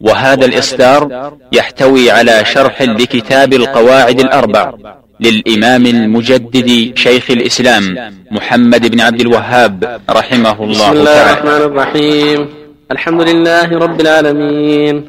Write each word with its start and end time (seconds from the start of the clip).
وهذا 0.00 0.44
الإصدار 0.44 1.32
يحتوي 1.52 2.10
على 2.10 2.44
شرح 2.44 2.82
لكتاب 2.82 3.52
القواعد 3.52 4.20
الأربع 4.20 4.72
للإمام 5.20 5.86
المجدد 5.86 6.92
شيخ 6.96 7.30
الإسلام 7.30 8.12
محمد 8.30 8.90
بن 8.90 9.00
عبد 9.00 9.20
الوهاب 9.20 10.00
رحمه 10.10 10.64
الله 10.64 10.90
بسم 10.90 10.92
الله 10.92 11.14
تعالى. 11.14 11.32
الرحمن 11.32 11.62
الرحيم. 11.72 12.48
الحمد 12.92 13.22
لله 13.22 13.78
رب 13.78 14.00
العالمين. 14.00 15.04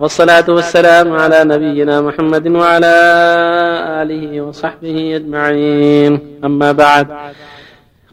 والصلاة 0.00 0.44
والسلام 0.48 1.12
على 1.12 1.44
نبينا 1.44 2.00
محمد 2.00 2.48
وعلى 2.48 2.94
آله 4.02 4.40
وصحبه 4.40 5.16
أجمعين. 5.16 6.18
أما 6.44 6.72
بعد. 6.72 7.06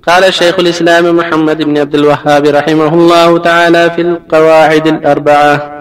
قال 0.08 0.34
شيخ 0.34 0.60
الإسلام 0.60 1.18
محمد 1.18 1.64
بن 1.64 1.78
عبد 1.78 1.96
الوهاب 1.96 2.46
رحمه 2.46 2.94
الله 2.94 3.38
تعالى 3.38 3.90
في 3.96 4.02
القواعد 4.02 4.88
الأربعة. 4.88 5.77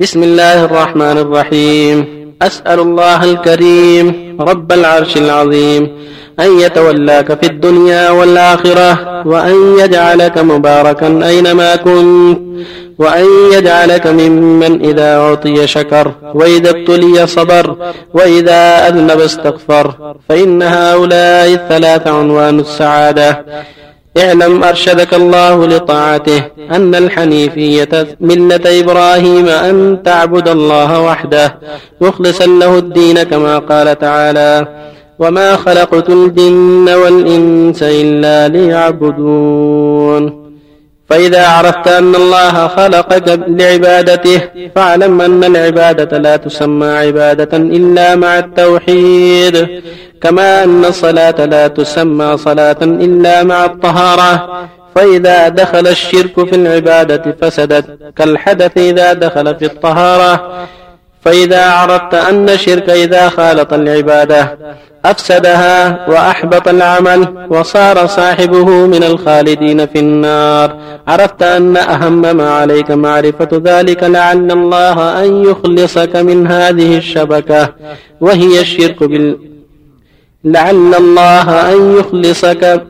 بسم 0.00 0.22
الله 0.22 0.64
الرحمن 0.64 1.18
الرحيم. 1.18 1.96
أسأل 2.42 2.80
الله 2.80 3.24
الكريم 3.24 4.36
رب 4.40 4.72
العرش 4.72 5.16
العظيم 5.16 5.82
أن 6.40 6.60
يتولاك 6.60 7.40
في 7.40 7.46
الدنيا 7.46 8.10
والآخرة 8.10 9.22
وأن 9.26 9.78
يجعلك 9.78 10.38
مباركا 10.38 11.26
أينما 11.26 11.76
كنت 11.76 12.38
وأن 12.98 13.26
يجعلك 13.52 14.06
ممن 14.06 14.84
إذا 14.84 15.16
أعطي 15.16 15.66
شكر 15.66 16.12
وإذا 16.34 16.70
ابتلي 16.70 17.26
صبر 17.26 17.76
وإذا 18.14 18.88
أذنب 18.88 19.20
استغفر 19.20 20.14
فإن 20.28 20.62
هؤلاء 20.62 21.48
الثلاث 21.54 22.06
عنوان 22.06 22.60
السعادة. 22.60 23.44
اعلم 24.18 24.64
أرشدك 24.64 25.14
الله 25.14 25.66
لطاعته 25.66 26.42
أن 26.70 26.94
الحنيفية 26.94 28.06
ملة 28.20 28.80
إبراهيم 28.80 29.48
أن 29.48 29.98
تعبد 30.04 30.48
الله 30.48 31.00
وحده 31.00 31.58
مخلصا 32.00 32.46
له 32.46 32.78
الدين 32.78 33.22
كما 33.22 33.58
قال 33.58 33.98
تعالى 33.98 34.66
وما 35.18 35.56
خلقت 35.56 36.10
الجن 36.10 36.88
والإنس 36.88 37.82
إلا 37.82 38.48
ليعبدون 38.48 40.44
فإذا 41.08 41.46
عرفت 41.46 41.88
أن 41.88 42.14
الله 42.14 42.68
خلقك 42.68 43.40
لعبادته 43.48 44.40
فاعلم 44.74 45.20
أن 45.20 45.44
العبادة 45.44 46.18
لا 46.18 46.36
تسمى 46.36 46.86
عبادة 46.86 47.56
إلا 47.56 48.16
مع 48.16 48.38
التوحيد. 48.38 49.68
كما 50.24 50.64
أن 50.64 50.84
الصلاة 50.84 51.44
لا 51.44 51.68
تسمى 51.68 52.36
صلاة 52.36 52.76
إلا 52.82 53.42
مع 53.42 53.64
الطهارة. 53.64 54.68
فإذا 54.94 55.48
دخل 55.48 55.86
الشرك 55.86 56.48
في 56.48 56.56
العبادة 56.56 57.36
فسدت. 57.40 57.98
كالحدث 58.16 58.78
إذا 58.78 59.12
دخل 59.12 59.54
في 59.54 59.64
الطهارة. 59.64 60.66
فإذا 61.22 61.70
عرفت 61.70 62.14
أن 62.14 62.48
الشرك 62.48 62.90
إذا 62.90 63.28
خالط 63.28 63.72
العبادة. 63.72 64.58
أفسدها 65.04 66.06
وأحبط 66.08 66.68
العمل 66.68 67.46
وصار 67.50 68.06
صاحبه 68.06 68.68
من 68.86 69.02
الخالدين 69.04 69.86
في 69.86 69.98
النار. 69.98 70.76
عرفت 71.08 71.42
أن 71.42 71.76
أهم 71.76 72.36
ما 72.36 72.50
عليك 72.50 72.90
معرفة 72.90 73.48
ذلك 73.64 74.04
لعل 74.04 74.50
الله 74.50 75.24
أن 75.24 75.44
يخلصك 75.44 76.16
من 76.16 76.46
هذه 76.46 76.96
الشبكة. 76.96 77.72
وهي 78.20 78.60
الشرك 78.60 79.02
بال 79.02 79.53
لعل 80.44 80.94
الله 80.94 81.72
أن 81.72 81.98
يخلصك. 81.98 82.82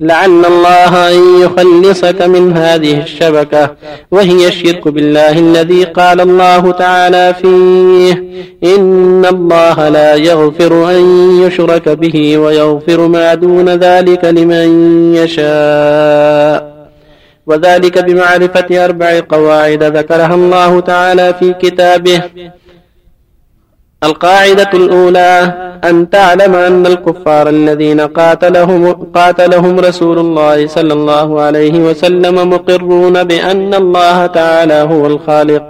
لعل 0.00 0.44
الله 0.44 1.10
أن 1.10 1.40
يخلصك 1.42 2.22
من 2.22 2.56
هذه 2.56 3.02
الشبكة 3.02 3.70
وهي 4.10 4.48
الشرك 4.48 4.88
بالله 4.88 5.38
الذي 5.38 5.84
قال 5.84 6.20
الله 6.20 6.72
تعالى 6.72 7.34
فيه 7.42 8.24
إن 8.76 9.26
الله 9.26 9.88
لا 9.88 10.14
يغفر 10.14 10.90
أن 10.90 11.02
يشرك 11.42 11.88
به 11.88 12.38
ويغفر 12.38 13.08
ما 13.08 13.34
دون 13.34 13.68
ذلك 13.68 14.24
لمن 14.24 14.68
يشاء. 15.14 16.72
وذلك 17.46 17.98
بمعرفة 17.98 18.84
أربع 18.84 19.20
قواعد 19.28 19.82
ذكرها 19.82 20.34
الله 20.34 20.80
تعالى 20.80 21.34
في 21.38 21.54
كتابه. 21.62 22.22
القاعدة 24.04 24.70
الأولى 24.74 25.54
أن 25.84 26.10
تعلم 26.10 26.54
أن 26.54 26.86
الكفار 26.86 27.48
الذين 27.48 28.00
قاتلهم, 28.00 28.92
قاتلهم 28.92 29.80
رسول 29.80 30.18
الله 30.18 30.66
صلى 30.66 30.92
الله 30.92 31.40
عليه 31.40 31.80
وسلم 31.80 32.50
مقرون 32.50 33.24
بأن 33.24 33.74
الله 33.74 34.26
تعالى 34.26 34.74
هو 34.74 35.06
الخالق. 35.06 35.62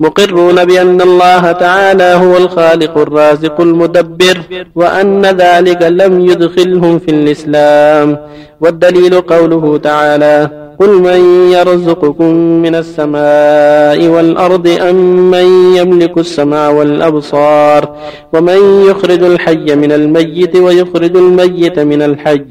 مقرون 0.00 0.64
بأن 0.64 1.00
الله 1.00 1.52
تعالى 1.52 2.14
هو 2.14 2.36
الخالق 2.36 2.98
الرازق 2.98 3.60
المدبر 3.60 4.38
وأن 4.74 5.26
ذلك 5.26 5.82
لم 5.82 6.20
يدخلهم 6.20 6.98
في 6.98 7.10
الإسلام. 7.10 8.18
والدليل 8.60 9.20
قوله 9.20 9.78
تعالى 9.78 10.50
قل 10.80 10.90
من 11.02 11.50
يرزقكم 11.52 12.34
من 12.64 12.74
السماء 12.74 14.08
والأرض 14.08 14.66
أم 14.90 15.30
من 15.30 15.46
يملك 15.76 16.18
السماء 16.18 16.72
والأبصار 16.72 17.96
ومن 18.32 18.84
يخرج 18.90 19.22
الحي 19.22 19.76
من 19.76 19.92
الميت 19.92 20.56
ويخرج 20.56 21.16
الميت 21.16 21.78
من 21.78 22.02
الحي 22.02 22.44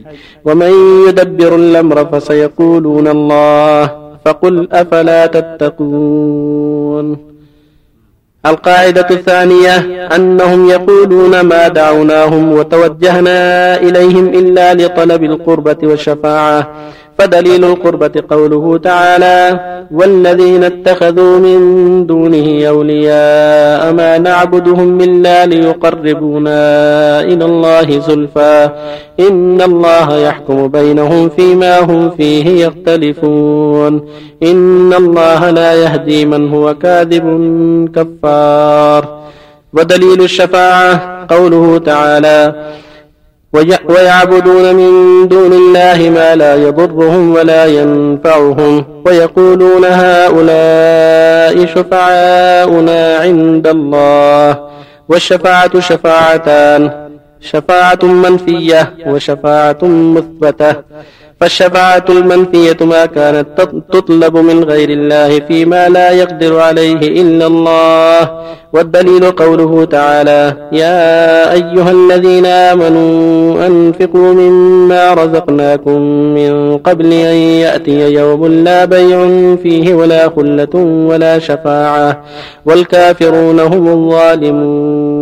ومن 0.46 0.72
يدبر 1.08 1.56
الأمر 1.56 2.06
فسيقولون 2.06 3.08
الله 3.08 3.92
فقل 4.26 4.68
أفلا 4.72 5.26
تتقون 5.26 7.18
القاعدة 8.46 9.08
الثانية 9.12 9.76
أنهم 10.16 10.70
يقولون 10.70 11.42
ما 11.42 11.68
دعوناهم 11.68 12.52
وتوجهنا 12.54 13.40
إليهم 13.78 14.28
إلا 14.28 14.74
لطلب 14.74 15.24
القربة 15.24 15.78
والشفاعة 15.84 16.68
فدليل 17.18 17.66
القربة 17.66 18.24
قوله 18.30 18.78
تعالى 18.78 19.60
والذين 19.92 20.64
اتخذوا 20.64 21.40
من 21.40 21.60
دونه 22.06 22.68
أولياء 22.68 23.94
ما 23.94 24.18
نعبدهم 24.18 25.02
إلا 25.02 25.46
ليقربونا 25.46 26.62
إلى 27.22 27.46
الله 27.46 28.00
زلفى. 28.00 28.70
إن 29.20 29.62
الله 29.62 30.18
يحكم 30.18 30.68
بينهم 30.68 31.30
فيما 31.30 31.80
هم 31.80 32.10
فيه 32.10 32.66
يختلفون. 32.66 34.06
إن 34.44 34.94
الله 34.94 35.50
لا 35.50 35.74
يهدي 35.74 36.26
من 36.26 36.50
هو 36.54 36.74
كاذب 36.74 37.26
كفار. 37.96 39.18
ودليل 39.74 40.22
الشفاعة 40.22 41.26
قوله 41.30 41.78
تعالى 41.78 42.56
ويعبدون 43.54 44.76
من 44.76 44.92
دون 45.28 45.54
الله 45.54 46.10
ما 46.10 46.36
لا 46.36 46.56
يضرهم 46.56 47.36
ولا 47.36 47.66
ينفعهم 47.66 48.86
ويقولون 49.06 49.86
هؤلاء 49.86 51.66
شفعاؤنا 51.66 53.18
عند 53.18 53.68
الله 53.68 54.60
والشفاعة 55.10 55.80
شفاعتان 55.80 57.08
شفاعة 57.42 58.00
منفية 58.04 58.94
وشفاعة 59.08 59.78
مثبتة. 59.84 60.76
فالشفاعة 61.40 62.06
المنفية 62.10 62.78
ما 62.82 63.06
كانت 63.06 63.48
تطلب 63.92 64.38
من 64.38 64.64
غير 64.64 64.90
الله 64.90 65.40
فيما 65.40 65.90
لا 65.90 66.12
يقدر 66.12 66.60
عليه 66.60 67.22
إلا 67.22 67.48
الله. 67.48 68.32
والدليل 68.74 69.32
قوله 69.32 69.86
تعالى 69.86 70.54
يا 70.72 71.54
أيها 71.54 71.92
الذين 71.92 72.46
آمنوا 72.46 73.68
أنفقوا 73.68 74.34
مما 74.34 75.14
رزقناكم 75.14 76.02
من 76.38 76.78
قبل 76.78 77.14
أن 77.14 77.36
يأتي 77.36 78.14
يوم 78.14 78.48
لا 78.48 78.86
بيع 78.86 79.28
فيه 79.64 79.94
ولا 79.94 80.30
خلة 80.30 80.76
ولا 81.10 81.40
شفاعة. 81.40 82.24
والكافرون 82.66 83.60
هم 83.60 83.88
الظالمون. 83.88 85.17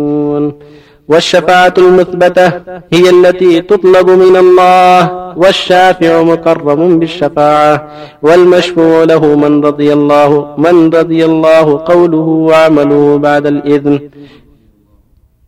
والشفاعة 1.08 1.74
المثبتة 1.78 2.46
هي 2.92 3.10
التي 3.10 3.60
تطلب 3.60 4.10
من 4.10 4.36
الله 4.36 5.36
والشافع 5.36 6.22
مكرم 6.22 6.98
بالشفاعة 6.98 7.90
والمشفوع 8.22 9.04
له 9.04 9.36
من 9.36 9.64
رضي 9.64 9.92
الله 9.92 10.54
من 10.58 10.90
رضي 10.90 11.24
الله 11.24 11.84
قوله 11.84 12.28
وعمله 12.50 13.18
بعد 13.18 13.46
الإذن. 13.46 14.10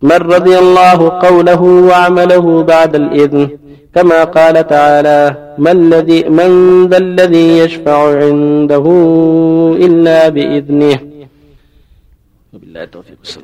من 0.02 0.16
رضي 0.16 0.58
الله 0.58 1.08
قوله 1.08 1.62
وعمله 1.62 2.62
بعد 2.62 2.94
الإذن. 2.94 3.48
كما 3.94 4.24
قال 4.24 4.66
تعالى 4.66 5.54
من 5.58 5.70
الذي 5.70 6.24
من 6.24 6.50
ذا 6.88 6.96
الذي 6.96 7.58
يشفع 7.58 7.98
عنده 8.22 8.86
إلا 9.86 10.28
بإذنه. 10.28 10.98
وبالله 12.54 12.82
التوفيق. 12.82 13.18
صلى 13.22 13.42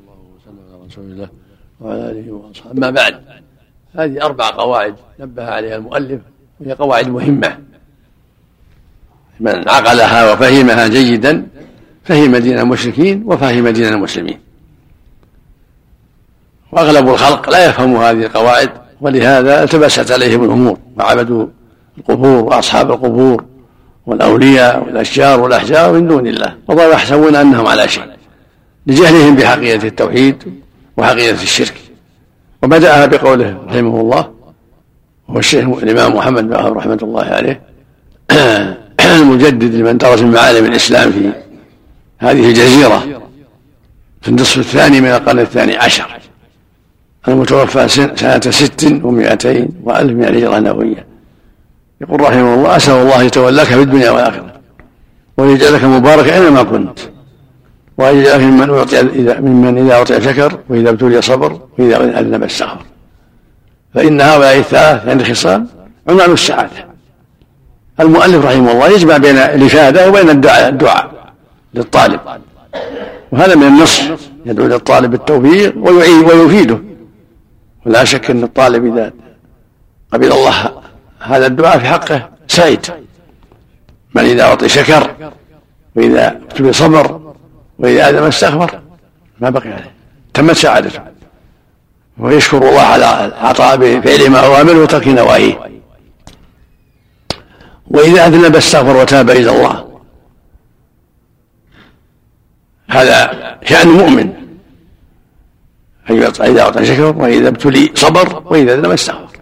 الله 0.00 0.18
وسلم 0.36 0.58
على 0.72 0.86
رسول 0.86 1.04
الله. 1.04 1.43
وعلى 1.84 2.10
آله 2.10 2.32
وأصحابه. 2.32 2.78
أما 2.78 2.90
بعد 2.90 3.20
هذه 3.94 4.22
أربع 4.22 4.50
قواعد 4.50 4.94
نبه 5.20 5.44
عليها 5.44 5.76
المؤلف 5.76 6.20
وهي 6.60 6.72
قواعد 6.72 7.08
مهمة. 7.08 7.58
من 9.40 9.68
عقلها 9.68 10.32
وفهمها 10.32 10.88
جيدا 10.88 11.46
فهم 12.04 12.36
دين 12.36 12.58
المشركين 12.58 13.22
وفهم 13.26 13.68
دين 13.68 13.92
المسلمين. 13.92 14.38
وأغلب 16.72 17.08
الخلق 17.08 17.50
لا 17.50 17.66
يفهم 17.66 17.96
هذه 17.96 18.26
القواعد 18.26 18.70
ولهذا 19.00 19.62
التبست 19.62 20.12
عليهم 20.12 20.44
الأمور 20.44 20.78
وعبدوا 20.96 21.46
القبور 21.98 22.44
وأصحاب 22.44 22.90
القبور 22.90 23.44
والأولياء 24.06 24.84
والأشجار 24.84 25.40
والأحجار 25.40 25.92
من 25.92 26.08
دون 26.08 26.26
الله. 26.26 26.56
وظلوا 26.68 26.92
يحسبون 26.92 27.36
أنهم 27.36 27.66
على 27.66 27.88
شيء 27.88 28.04
لجهلهم 28.86 29.36
بحقيقة 29.36 29.86
التوحيد 29.86 30.63
وحقيقة 30.96 31.42
الشرك. 31.42 31.74
وبدأها 32.62 33.06
بقوله 33.06 33.58
رحمه 33.68 34.00
الله. 34.00 34.30
هو 35.30 35.38
الشيخ 35.38 35.64
الإمام 35.64 36.16
محمد 36.16 36.48
بن 36.48 36.54
رحمة 36.54 36.98
الله 37.02 37.24
عليه. 37.24 37.60
المجدد 39.00 39.74
لمن 39.74 39.98
درس 39.98 40.20
من 40.20 40.30
معالم 40.30 40.64
الإسلام 40.64 41.12
في 41.12 41.32
هذه 42.18 42.48
الجزيرة. 42.48 43.20
في 44.22 44.28
النصف 44.28 44.58
الثاني 44.58 45.00
من 45.00 45.08
القرن 45.08 45.38
الثاني 45.38 45.76
عشر. 45.76 46.18
المتوفى 47.28 47.88
سنة 47.88 48.40
ست 48.50 49.00
ومائتين 49.02 49.68
وألف 49.82 50.12
من 50.12 50.24
الهجرة 50.24 50.58
النبوية. 50.58 51.06
يقول 52.00 52.20
رحمه 52.20 52.54
الله 52.54 52.76
أسأل 52.76 52.94
الله 52.94 53.22
يتولاك 53.22 53.66
في 53.66 53.82
الدنيا 53.82 54.10
والآخرة. 54.10 54.52
ويجعلك 55.38 55.84
مباركا 55.84 56.34
أينما 56.34 56.62
كنت. 56.62 56.98
ويجعلك 57.98 58.42
ممن 58.42 58.70
أعطي 58.70 59.00
إذا 59.00 59.40
ممن 59.40 59.78
إذا 59.78 59.94
أعطي 59.94 60.20
شكر 60.20 60.58
وإذا 60.68 60.90
ابتلي 60.90 61.22
صبر 61.22 61.60
وإذا 61.78 62.20
أذنب 62.20 62.42
استغفر 62.42 62.84
فإن 63.94 64.20
هؤلاء 64.20 64.58
الثلاث 64.58 65.08
عند 65.08 65.22
خصال 65.22 65.66
عنوان 66.08 66.32
السعادة. 66.32 66.86
المؤلف 68.00 68.44
رحمه 68.44 68.72
الله 68.72 68.88
يجمع 68.88 69.16
بين 69.16 69.36
الإفادة 69.36 70.08
وبين 70.08 70.30
الدعاء 70.30 70.68
الدعاء 70.68 71.32
للطالب. 71.74 72.20
وهذا 73.32 73.54
من 73.54 73.66
النص 73.66 74.02
يدعو 74.46 74.66
للطالب 74.66 75.10
بالتوفيق 75.10 75.74
ويعيد 75.76 76.24
ويفيده. 76.24 76.78
ولا 77.86 78.04
شك 78.04 78.30
أن 78.30 78.42
الطالب 78.42 78.96
إذا 78.96 79.12
قبل 80.12 80.32
الله 80.32 80.72
هذا 81.20 81.46
الدعاء 81.46 81.78
في 81.78 81.86
حقه 81.86 82.28
سعيد. 82.48 82.86
بل 84.14 84.24
إذا 84.24 84.42
أعطي 84.42 84.68
شكر 84.68 85.10
وإذا 85.96 86.28
ابتلي 86.28 86.72
صبر 86.72 87.20
واذا 87.78 88.10
اذن 88.10 88.22
استغفر 88.22 88.80
ما 89.40 89.50
بقي 89.50 89.68
عليه 89.68 89.92
تمت 90.34 90.56
سعادته 90.56 91.00
ويشكر 92.18 92.68
الله 92.68 92.80
على 92.80 93.04
عطاء 93.36 93.76
بفعل 93.76 94.30
ما 94.30 94.46
اوامره 94.46 94.82
وترك 94.82 95.08
نواهيه. 95.08 95.70
وإذا 97.86 98.26
أذنب 98.26 98.56
استغفر 98.56 98.96
وتاب 98.96 99.30
إلى 99.30 99.50
الله. 99.50 100.00
هذا 102.90 103.30
شأن 103.64 103.88
المؤمن 103.88 104.32
إذا 106.10 106.62
أعطى 106.62 106.84
شكر 106.84 107.16
وإذا 107.16 107.48
ابتلي 107.48 107.90
صبر 107.94 108.42
وإذا 108.46 108.76
ذنب 108.76 108.90
استغفر. 108.90 109.38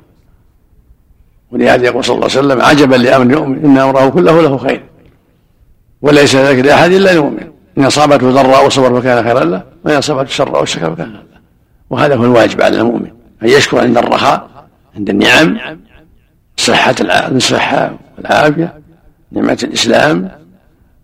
ولهذا 1.50 1.84
يقول 1.84 2.04
صلى 2.04 2.14
الله 2.14 2.28
عليه 2.30 2.38
وسلم 2.38 2.60
عجبا 2.60 2.96
لأمر 2.96 3.22
المؤمن 3.24 3.64
إن 3.64 3.78
أمره 3.78 4.08
كله 4.08 4.42
له 4.42 4.58
خير. 4.58 4.84
وليس 6.02 6.36
ذلك 6.36 6.64
لأحد 6.64 6.90
إلا 6.90 7.12
المؤمن. 7.12 7.51
إن 7.78 7.84
أصابته 7.84 8.30
ضراء 8.30 8.66
وصبر 8.66 9.00
فكان 9.00 9.24
خيرا 9.24 9.44
له 9.44 9.62
وإن 9.84 9.96
أصابته 9.96 10.30
شراء 10.30 10.62
وشكر 10.62 10.94
فكان 10.94 11.06
خيرا 11.06 11.22
له. 11.22 11.40
وهذا 11.90 12.16
هو 12.16 12.24
الواجب 12.24 12.62
على 12.62 12.80
المؤمن 12.80 13.10
أن 13.42 13.48
يشكر 13.48 13.78
عند 13.80 13.98
الرخاء 13.98 14.48
عند 14.96 15.10
النعم 15.10 15.58
صحة 16.56 16.94
الصحة 17.02 17.92
والعافية 18.18 18.72
نعمة 19.32 19.58
الإسلام 19.62 20.30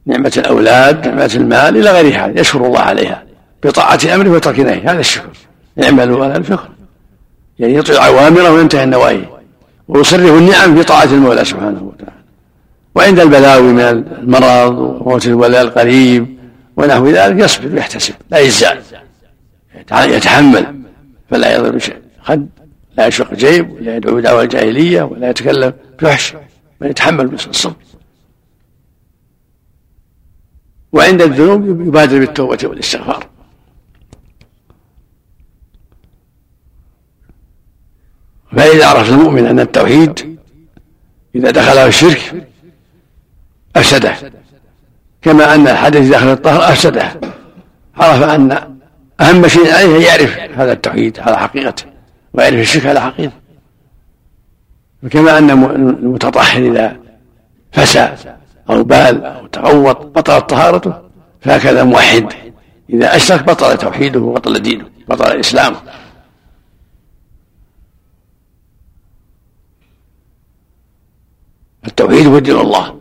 نعمة 0.07 0.33
الأولاد 0.37 1.09
نعمة 1.09 1.31
المال 1.35 1.77
إلى 1.77 1.91
غير 1.91 2.25
هذا 2.25 2.41
يشكر 2.41 2.67
الله 2.67 2.81
عليها 2.81 3.23
بطاعة 3.65 4.01
أمره 4.15 4.29
وترك 4.31 4.61
نهيه 4.61 4.93
هذا 4.93 5.01
الشكر. 5.01 5.37
اعملوا 5.83 6.25
على 6.25 6.37
الفكر 6.37 6.69
يعني 7.59 7.75
يطيع 7.75 8.07
أوامره 8.07 8.51
وينتهي 8.53 8.85
النواهي. 8.85 9.25
ويصرف 9.89 10.39
النعم 10.39 10.77
في 10.77 10.85
طاعة 10.85 11.05
المولى 11.05 11.45
سبحانه 11.45 11.83
وتعالى. 11.83 12.19
وعند 12.95 13.21
البلاوي 13.21 13.73
من 13.73 13.81
المرض 13.81 14.79
وموت 14.79 15.27
الولد 15.27 15.55
القريب 15.55 16.38
ونحو 16.79 17.07
ذلك 17.07 17.45
يصبر 17.45 17.75
ويحتسب 17.75 18.15
لا 18.31 18.39
يجزع 18.39 18.79
يتحمل 19.93 20.83
فلا 21.31 21.57
يضر 21.57 21.79
شيء. 21.79 22.03
قد 22.25 22.49
لا 22.97 23.07
يشق 23.07 23.35
جيب 23.35 23.71
ولا 23.71 23.97
يدعو 23.97 24.17
بدعوى 24.17 24.43
الجاهلية 24.43 25.03
ولا 25.03 25.31
يتكلم 25.31 25.73
بفحش 25.99 26.35
بل 26.81 26.87
يتحمل 26.91 27.35
الصبر 27.35 27.77
وعند 30.93 31.23
الذنوب 31.23 31.81
يبادر 31.81 32.19
بالتوبة 32.19 32.59
والاستغفار. 32.65 33.29
فإذا 38.53 38.87
عرف 38.87 39.11
المؤمن 39.11 39.47
أن 39.47 39.61
التوحيد 39.61 40.39
إذا 41.35 41.51
دخله 41.51 41.87
الشرك 41.87 42.49
أفسده. 43.77 44.38
كما 45.23 45.55
أن 45.55 45.69
الحدث 45.69 46.01
إذا 46.01 46.17
دخل 46.17 46.33
الطهر 46.33 46.73
أفسده 46.73 47.21
عرف 47.97 48.23
أن 48.23 48.77
أهم 49.21 49.49
شيء 49.49 49.75
عليه 49.75 49.97
أن 49.97 50.03
يعرف 50.03 50.39
هذا 50.39 50.73
التوحيد 50.73 51.21
على 51.21 51.39
حقيقته 51.39 51.85
ويعرف 52.33 52.55
الشرك 52.55 52.87
على 52.87 53.01
حقيقته 53.01 53.37
وكما 55.03 55.39
أن 55.39 55.51
المتطهر 55.51 56.63
إذا 56.63 56.97
فسى 57.73 58.15
أو 58.71 58.85
بال 58.85 59.25
أو 59.25 59.47
تغوط 59.47 59.97
بطلت 59.97 60.51
طهارته 60.51 60.95
فهكذا 61.41 61.85
موحد. 61.85 62.33
إذا 62.91 63.17
أشرك 63.17 63.45
بطل 63.45 63.79
توحيده 63.79 64.21
وبطل 64.21 64.63
دينه 64.63 64.85
بطل 65.09 65.25
إسلامه. 65.25 65.77
التوحيد 71.87 72.27
هو 72.27 72.39
دين 72.39 72.57
الله. 72.57 72.98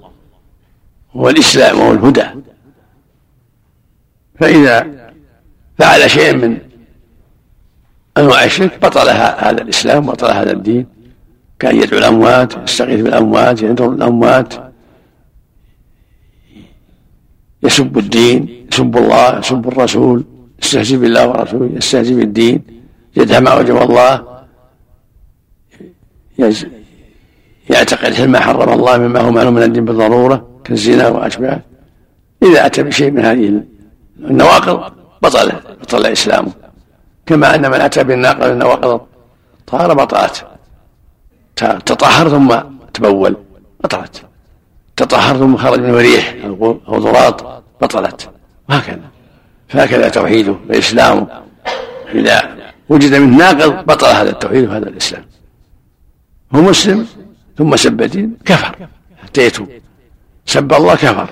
هو 1.17 1.29
الإسلام 1.29 1.79
وهو 1.79 1.91
الهدى 1.91 2.25
فإذا 4.39 4.87
فعل 5.77 6.09
شيئا 6.09 6.33
من 6.33 6.57
أنواع 8.17 8.43
الشرك 8.43 8.79
بطل 8.81 9.09
هذا 9.09 9.61
الإسلام 9.61 10.05
بطل 10.05 10.27
هذا 10.27 10.51
الدين. 10.51 10.85
كان 11.59 11.75
يدعو 11.75 11.99
الأموات 11.99 12.53
يستغيث 12.63 13.01
بالأموات 13.01 13.61
ينذر 13.61 13.89
الأموات. 13.89 14.53
يسب 17.63 17.97
الدين 17.97 18.67
يسب 18.71 18.97
الله 18.97 19.39
يسب 19.39 19.67
الرسول 19.67 20.25
يستهزئ 20.63 20.97
بالله 20.97 21.27
ورسوله 21.27 21.69
يستهزئ 21.77 22.13
بالدين 22.15 22.61
يدعى 23.17 23.39
ما 23.39 23.53
وجب 23.53 23.77
الله 23.77 24.37
يعتقد 27.69 28.21
ما 28.21 28.39
حرم 28.39 28.69
الله 28.73 28.97
مما 28.97 29.19
هو 29.19 29.31
معلوم 29.31 29.53
من 29.53 29.63
الدين 29.63 29.85
بالضرورة. 29.85 30.46
كالزنا 30.67 31.07
واشباهه 31.07 31.61
إذا 32.43 32.65
أتى 32.65 32.83
بشيء 32.83 33.11
من 33.11 33.25
هذه 33.25 33.63
النواقض 34.19 34.93
بطل 35.21 35.51
بطل 35.81 36.05
اسلامه 36.05 36.51
كما 37.25 37.55
أن 37.55 37.71
من 37.71 37.81
أتى 37.81 38.03
بالناقض 38.03 38.43
النواقض 38.43 39.01
طهر 39.67 39.93
بطلت. 39.93 40.45
تطهر 41.85 42.29
ثم 42.29 42.59
تبول 42.93 43.37
بطلت. 43.83 44.21
تطهر 44.95 45.37
ثم 45.37 45.57
خرج 45.57 45.79
من 45.79 45.95
ريح 45.95 46.35
أو 46.87 46.99
ضراط 46.99 47.63
بطلت. 47.81 48.29
وهكذا. 48.69 49.01
فهكذا 49.67 50.09
توحيده 50.09 50.55
واسلامه 50.69 51.27
إذا 52.13 52.57
وجد 52.89 53.15
منه 53.15 53.37
ناقض 53.37 53.85
بطل 53.85 54.07
هذا 54.07 54.29
التوحيد 54.29 54.69
وهذا 54.69 54.89
الإسلام. 54.89 55.25
هو 56.55 56.61
مسلم 56.61 57.07
ثم 57.57 57.75
سب 57.75 58.01
الدين 58.01 58.37
كفر. 58.45 58.87
حتى 59.23 59.41
يتوب 59.41 59.67
سب 60.47 60.73
الله 60.73 60.95
كفر 60.95 61.29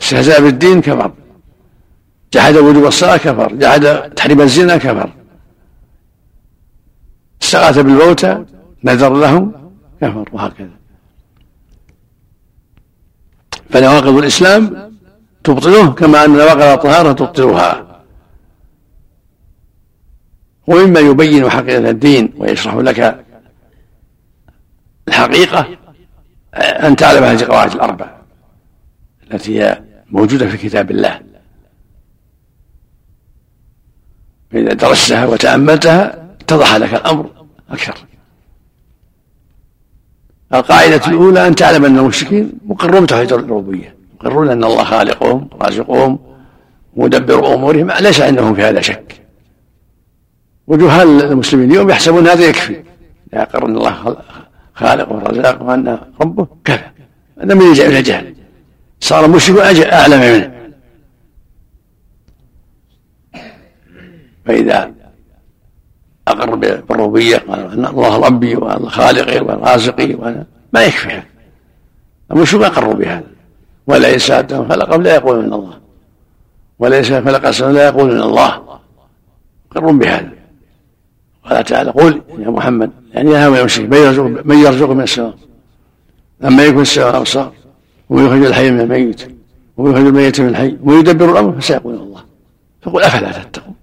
استهزاء 0.00 0.40
بالدين 0.40 0.80
كفر 0.80 1.12
جحد 2.32 2.56
وجوب 2.56 2.86
الصلاة 2.86 3.16
كفر 3.16 3.52
جحد 3.54 4.10
تحريم 4.16 4.40
الزنا 4.40 4.76
كفر. 4.76 5.10
استغاث 7.42 7.78
بالموتى 7.78 8.44
نذر 8.84 9.14
لهم 9.14 9.52
كفر 10.00 10.28
وهكذا. 10.32 10.70
فنواقض 13.70 14.16
الإسلام 14.16 14.92
تبطله 15.44 15.92
كما 15.92 16.24
أن 16.24 16.30
نواقض 16.30 16.62
الطهارة 16.62 17.12
تبطلها 17.12 18.02
ومما 20.66 21.00
يبين 21.00 21.50
حقيقة 21.50 21.90
الدين 21.90 22.32
ويشرح 22.36 22.74
لك 22.74 23.24
الحقيقة 25.08 25.78
أن 26.54 26.96
تعلم 26.96 27.24
هذه 27.24 27.42
القواعد 27.42 27.72
الأربع. 27.72 28.17
التي 29.32 29.62
هي 29.62 29.82
موجودة 30.10 30.48
في 30.48 30.56
كتاب 30.56 30.90
الله. 30.90 31.20
فإذا 34.50 34.72
درستها 34.72 35.26
وتأملتها 35.26 36.28
اتضح 36.40 36.76
لك 36.76 36.94
الأمر 36.94 37.30
أكثر. 37.70 37.94
القاعدة 40.54 41.06
الأولى 41.06 41.46
أن 41.46 41.54
تعلم 41.54 41.84
أن 41.84 41.98
المشركين 41.98 42.52
مقرون 42.64 43.04
بتوحيد 43.04 43.32
الربوبية 43.32 43.96
مقرون 44.14 44.48
أن 44.48 44.64
الله 44.64 44.84
خالقهم 44.84 45.48
رازقهم 45.62 46.18
مدبر 46.96 47.54
أمورهم 47.54 47.90
ليس 47.90 48.20
عندهم 48.20 48.54
في 48.54 48.62
هذا 48.62 48.80
شك. 48.80 49.20
وجهال 50.66 51.22
المسلمين 51.22 51.70
اليوم 51.70 51.90
يحسبون 51.90 52.28
هذا 52.28 52.44
يكفي. 52.44 52.82
لا 53.32 53.40
يقر 53.42 53.66
ان 53.66 53.76
الله 53.76 54.16
خالق 54.74 55.12
ورزاق 55.12 55.62
وان 55.62 55.98
ربه 56.20 56.46
كفى 56.64 56.90
هذا 57.38 57.54
من 57.54 57.62
الجهل 57.62 58.37
صار 59.00 59.24
المشرك 59.24 59.58
أعلم 59.86 60.20
منه. 60.20 60.58
فإذا 64.44 64.92
أقر 66.28 66.54
بالربوبية 66.54 67.36
قال 67.36 67.72
إن 67.72 67.86
الله 67.86 68.16
ربي 68.26 68.56
وأن 68.56 68.88
خالقي 68.88 69.40
ورازقي 69.40 70.14
وأنا 70.14 70.46
ما 70.72 70.82
يكفي. 70.82 71.08
هذا 71.08 71.24
المشرك 72.30 72.62
اقروا 72.62 72.94
بهذا 72.94 73.24
وليس 73.86 74.32
خلقهم 74.32 75.02
لا 75.02 75.14
يقولون 75.14 75.44
ان 75.44 75.52
الله. 75.52 75.78
وليس 76.78 77.12
خلق 77.12 77.46
السماء 77.46 77.72
لا 77.72 77.86
يقولون 77.86 78.16
ان 78.16 78.22
الله. 78.22 78.62
أقر 79.72 79.90
بهذا 79.90 80.32
قال 81.44 81.64
تعالى 81.64 81.90
قل 81.90 82.22
يا 82.38 82.50
محمد 82.50 82.90
يعني 83.14 83.36
هؤلاء 83.36 83.60
المشركين 83.60 83.90
من 83.90 83.96
يرزق 83.96 84.22
من 84.22 84.58
يرزق 84.58 84.90
من 84.90 85.02
السماء. 85.02 85.34
أما 86.44 86.64
يكون 86.64 86.82
السماء 86.82 87.16
ابصار 87.16 87.52
ويخرج 88.10 88.44
الحي 88.44 88.70
من 88.70 88.80
الميت 88.80 89.22
ويخرج 89.76 90.06
الميت 90.06 90.40
من 90.40 90.48
الحي 90.48 90.76
ويدبر 90.82 91.32
الأمر 91.32 91.60
فسيقولون 91.60 92.00
الله. 92.00 92.24
فقل 92.82 93.02
أفلا 93.02 93.32
تتقون؟ 93.32 93.74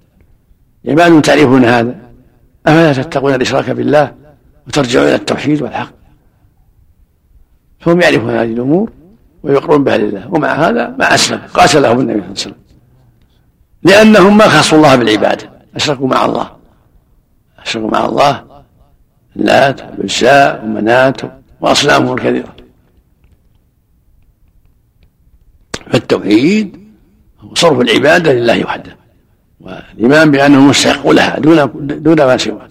يعني 0.83 0.97
ما 0.97 1.07
أنتم 1.07 1.21
تعرفون 1.21 1.65
هذا؟ 1.65 1.95
أفلا 2.67 2.93
تتقون 2.93 3.33
الإشراك 3.33 3.69
بالله 3.69 4.13
وترجعون 4.67 5.07
إلى 5.07 5.15
التوحيد 5.15 5.61
والحق؟ 5.61 5.89
فهم 7.79 8.01
يعرفون 8.01 8.29
هذه 8.29 8.53
الأمور 8.53 8.89
ويقرون 9.43 9.83
بها 9.83 9.97
لله 9.97 10.33
ومع 10.33 10.53
هذا 10.53 10.95
ما 10.99 11.13
أسلم 11.13 11.41
قاتلهم 11.53 11.99
النبي 11.99 12.13
صلى 12.13 12.21
الله 12.21 12.25
عليه 12.25 12.31
وسلم. 12.31 12.55
لأنهم 13.83 14.37
ما 14.37 14.47
خصوا 14.47 14.77
الله 14.77 14.95
بالعبادة 14.95 15.49
أشركوا 15.75 16.07
مع 16.07 16.25
الله. 16.25 16.51
أشركوا 17.59 17.89
مع 17.89 18.05
الله 18.05 18.43
اللات 19.35 19.81
والعزى 19.81 20.59
ومنات 20.63 21.21
وأصنامهم 21.61 22.13
الكثيرة. 22.13 22.54
فالتوحيد 25.91 26.85
صرف 27.53 27.79
العبادة 27.79 28.33
لله 28.33 28.65
وحده 28.65 28.97
والإيمان 29.59 30.31
بأنه 30.31 30.61
مستحق 30.61 31.07
لها 31.07 31.39
دون 31.39 31.87
دون 32.03 32.17
ما 32.17 32.37
سواه. 32.37 32.69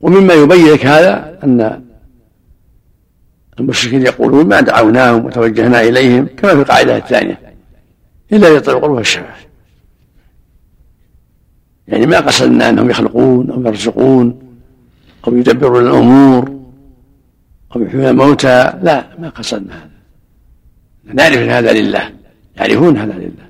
ومما 0.00 0.34
يبين 0.34 0.66
لك 0.66 0.86
هذا 0.86 1.38
أن 1.44 1.84
المشركين 3.60 4.02
يقولون 4.02 4.46
ما 4.48 4.60
دعوناهم 4.60 5.24
وتوجهنا 5.24 5.80
إليهم 5.80 6.26
كما 6.36 6.54
في 6.54 6.60
القاعدة 6.60 6.96
الثانية 6.96 7.40
إلا 8.32 8.58
لطلب 8.58 8.76
القرب 8.76 8.90
والشفاعه 8.90 9.36
يعني 11.88 12.06
ما 12.06 12.20
قصدنا 12.20 12.68
أنهم 12.68 12.90
يخلقون 12.90 13.50
أو 13.50 13.62
يرزقون 13.62 14.43
أو 15.26 15.36
يدبرون 15.36 15.86
الأمور 15.86 16.60
أو 17.76 17.82
يحيون 17.82 18.04
الموتى. 18.04 18.72
لا 18.82 19.06
ما 19.18 19.28
قصدنا 19.28 19.74
هذا. 19.74 19.90
نعرف 21.14 21.38
إن 21.38 21.48
هذا 21.48 21.72
لله 21.72 22.10
يعرفون 22.56 22.96
هذا 22.96 23.12
لله. 23.12 23.44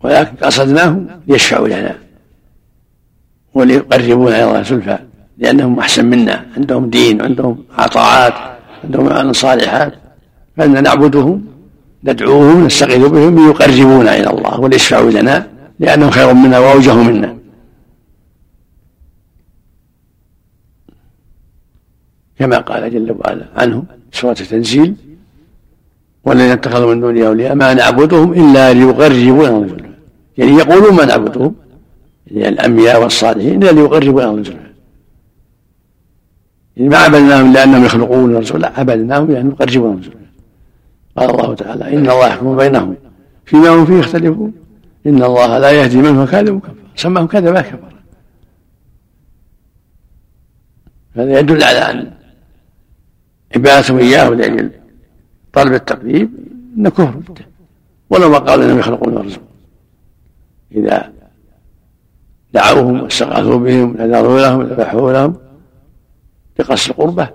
ولكن 0.00 0.36
قصدناهم 0.36 1.06
ليشفعوا 1.26 1.68
لنا 1.68 1.98
وليقربونا 3.54 4.36
إلى 4.36 4.44
الله 4.44 4.62
زلفى 4.62 4.98
لأنهم 5.38 5.78
أحسن 5.78 6.04
منا 6.04 6.46
عندهم 6.56 6.90
دين 6.90 7.22
عندهم 7.22 7.64
عطاءات 7.78 8.34
عندهم 8.84 9.08
أعمال 9.08 9.36
صالحات. 9.36 9.94
فإن 10.56 10.82
نعبدهم 10.82 11.46
ندعوهم 12.04 12.66
نستغيث 12.66 13.06
بهم 13.06 13.46
ليقربونا 13.46 14.16
إلى 14.16 14.30
الله 14.30 14.60
وليشفعوا 14.60 15.10
لنا 15.10 15.46
لأنهم 15.78 16.10
خير 16.10 16.32
منا 16.34 16.58
وأوجه 16.58 16.94
منا. 16.94 17.33
كما 22.38 22.58
قال 22.58 22.92
جل 22.92 23.16
وعلا 23.18 23.46
عنهم 23.56 23.84
سورة 24.12 24.36
التنزيل 24.40 24.94
والذين 26.24 26.50
اتخذوا 26.50 26.94
من 26.94 27.00
دونه 27.00 27.26
أولياء 27.26 27.54
ما 27.54 27.74
نعبدهم 27.74 28.32
إلا 28.32 28.72
ليقربونا 28.72 29.76
يعني 30.38 30.52
يقولون 30.52 30.94
ما 30.94 31.04
نعبدهم 31.04 31.54
يعني 32.26 32.48
الأنبياء 32.48 33.02
والصالحين 33.02 33.62
إلا 33.62 33.72
ليقربونا 33.72 34.42
يعني 36.76 36.88
ما 36.88 36.96
عبدناهم 36.96 37.52
لانهم 37.52 37.84
يخلقون 37.84 38.36
الرسول 38.36 38.60
لا 38.60 38.72
عبدناهم 38.78 39.30
لانهم 39.30 39.50
يقربون 39.50 39.92
الرسول 39.92 40.14
قال 41.16 41.30
الله 41.30 41.54
تعالى 41.54 41.84
ان 41.88 42.10
الله 42.10 42.26
يحكم 42.26 42.56
بينهم 42.56 42.96
فيما 43.44 43.68
هم 43.68 43.86
فيه 43.86 43.94
يختلفون. 43.94 44.52
ان 45.06 45.22
الله 45.22 45.58
لا 45.58 45.70
يهدي 45.70 45.96
من 45.96 46.16
هو 46.16 46.26
كاذب 46.26 46.60
كفر 46.60 46.74
سماهم 46.96 47.26
كذب 47.26 47.58
كفر. 47.58 47.94
هذا 51.16 51.38
يدل 51.38 51.62
على 51.62 51.78
أن 51.78 52.10
عبادتهم 53.56 53.98
إياه 53.98 54.28
لاجل 54.28 54.70
طلب 55.52 55.72
التقريب 55.72 56.30
إنه 56.76 56.90
كفر. 56.90 57.20
ولو 58.10 58.30
ما 58.30 58.38
قالوا 58.38 58.64
إنهم 58.64 58.78
يخلقون 58.78 59.16
الرسول 59.16 59.42
إذا 60.72 61.12
دعوهم 62.52 63.02
واستغاثوا 63.02 63.58
بهم 63.58 63.96
نذروا 63.98 64.40
لهم 64.40 64.62
ذبحوا 64.62 65.12
لهم 65.12 65.36
بقصد 66.58 66.90
القربة 66.90 67.28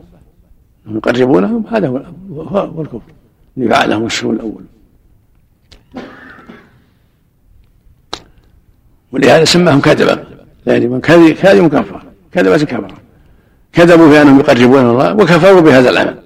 يقربونهم 0.88 1.66
هذا 1.72 1.88
هو 1.88 1.98
هو 2.42 2.82
الكفر. 2.82 3.02
اللي 3.58 3.70
فعله 3.70 4.06
الشهور 4.06 4.34
الأول. 4.34 4.64
ولهذا 9.12 9.46
سماهم 9.46 9.82
كذبا 9.82 10.24
يعني 10.68 10.88
من 10.88 11.02
كاذب 11.02 11.68
كفر. 11.68 12.04
كذبة 12.32 12.58
كفر. 12.58 12.94
كذبوا 13.74 14.10
في 14.10 14.22
أنهم 14.22 14.40
يقربون 14.40 14.90
الله 14.90 15.14
وكفروا 15.14 15.62
بهذا 15.62 15.90
العمل. 15.90 16.20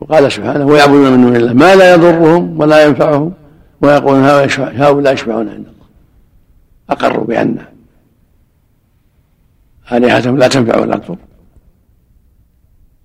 وقال 0.00 0.32
سبحانه 0.32 0.66
ويعبدون 0.66 1.12
من 1.12 1.22
دون 1.22 1.36
الله 1.36 1.52
ما 1.52 1.74
لا 1.74 1.94
يضرهم 1.94 2.60
ولا 2.60 2.84
ينفعهم 2.86 3.32
ويقولون 3.80 4.24
هؤلاء 4.58 5.12
يشفعون 5.14 5.48
عند 5.48 5.66
الله. 5.66 5.86
أقروا 6.90 7.24
بأن 7.24 7.66
آلهتهم 9.92 10.38
لا 10.38 10.48
تنفع 10.48 10.78
ولا 10.80 10.96
تضر. 10.96 11.16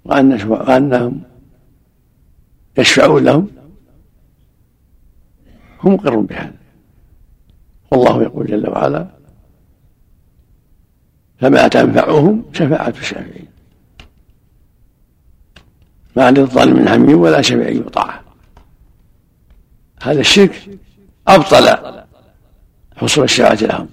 وأن 0.05 0.49
وأنهم 0.49 1.21
يشفعون 2.77 3.23
لهم. 3.23 3.47
هم 5.83 5.93
مقرون 5.93 6.25
بهذا. 6.25 6.53
والله 7.91 8.23
يقول 8.23 8.47
جل 8.47 8.69
وعلا 8.69 9.14
فما 11.45 11.67
تنفعهم 11.67 12.43
شفاعة 12.53 12.93
الشافعين 13.01 13.47
ما 16.15 16.31
للظالم 16.31 16.75
من 16.75 16.89
حميم 16.89 17.19
ولا 17.19 17.41
شفيع 17.41 17.69
يطاع. 17.69 18.21
هذا 20.01 20.19
الشرك 20.19 20.69
أبطل 21.27 21.77
حصول 22.95 23.23
الشفاعة 23.23 23.53
لهم. 23.61 23.87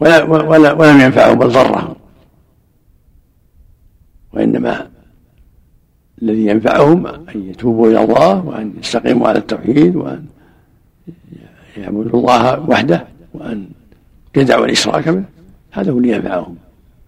ولا 0.00 0.22
ولا 0.22 0.72
ولم 0.72 1.00
ينفعهم 1.00 1.38
بل 1.38 1.48
ضرهم. 1.48 1.94
وإنما 4.32 4.90
الذي 6.22 6.46
ينفعهم 6.46 7.06
أن 7.06 7.48
يتوبوا 7.50 7.88
إلى 7.88 8.04
الله 8.04 8.44
وأن 8.44 8.74
يستقيموا 8.78 9.28
على 9.28 9.38
التوحيد 9.38 9.96
وأن 9.96 10.26
يعبدوا 11.76 12.20
الله 12.20 12.60
وحده 12.60 13.06
وأن 13.34 13.68
يدعوا 14.36 14.66
الإشراك 14.66 15.08
به. 15.08 15.33
هذا 15.74 15.92
هو 15.92 15.98
ينفعهم 15.98 16.56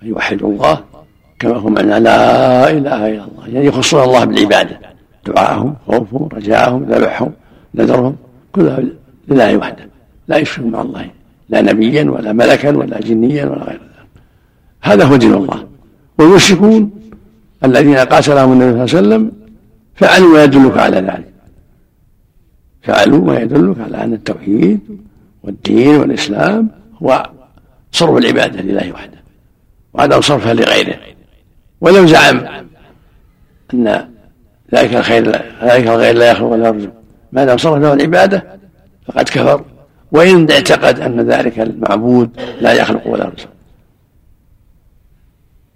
أن 0.02 0.08
يوحدوا 0.08 0.50
الله 0.52 0.84
كما 1.38 1.56
هم 1.56 1.74
معنى 1.74 2.00
لا 2.00 2.70
إله 2.70 3.08
إلا 3.08 3.24
الله. 3.24 3.48
يعني 3.48 3.66
يخصون 3.66 4.02
الله 4.02 4.24
بالعبادة. 4.24 4.80
دعاءهم 5.26 5.74
خوفهم 5.86 6.28
رجاءهم 6.32 6.84
ذبحهم 6.84 7.32
نذرهم. 7.74 8.16
كلها 8.52 8.80
لله 9.28 9.56
وحده. 9.56 9.88
لا 10.28 10.36
يشركون 10.36 10.70
مع 10.70 10.82
الله. 10.82 11.10
لا 11.48 11.60
نبيا 11.62 12.10
ولا 12.10 12.32
ملكا 12.32 12.76
ولا 12.76 13.00
جنيا 13.00 13.44
ولا 13.44 13.64
غير 13.64 13.80
ذلك. 13.80 14.08
هذا 14.82 15.04
هو 15.04 15.16
دين 15.16 15.34
الله. 15.34 15.66
والمشركون 16.18 16.90
الذين 17.64 17.96
قاتلهم 17.96 18.52
النبي 18.52 18.86
صلى 18.86 19.00
الله 19.00 19.14
عليه 19.14 19.24
وسلم 19.24 19.32
فعلوا 19.94 20.32
ما 20.32 20.44
يدلك 20.44 20.78
على 20.78 20.96
ذلك. 20.96 21.32
فعلوا 22.82 23.24
ما 23.24 23.40
يدلك 23.40 23.80
على 23.80 24.04
أن 24.04 24.12
التوحيد 24.12 24.80
والدين 25.42 25.96
والإسلام 25.96 26.68
هو 27.02 27.30
صرف 27.96 28.16
العبادة 28.16 28.60
لله 28.60 28.92
وحده 28.92 29.18
وعدم 29.94 30.20
صرفها 30.20 30.54
لغيره. 30.54 30.96
ولو 31.80 32.06
زعم 32.06 32.40
أن 33.74 34.08
ذلك 34.74 34.94
الخير 34.94 35.28
ذلك 35.62 35.86
الغير 35.86 36.14
لا 36.14 36.30
يخلق 36.30 36.46
ولا 36.46 36.68
يرزق 36.68 36.92
ما 37.32 37.44
دام 37.44 37.58
صرف 37.58 37.82
له 37.82 37.92
العبادة 37.92 38.58
فقد 39.06 39.28
كفر 39.28 39.64
وإن 40.12 40.50
اعتقد 40.50 41.00
أن 41.00 41.20
ذلك 41.20 41.60
المعبود 41.60 42.30
لا 42.60 42.72
يخلق 42.72 43.06
ولا 43.06 43.24
يرزق 43.24 43.48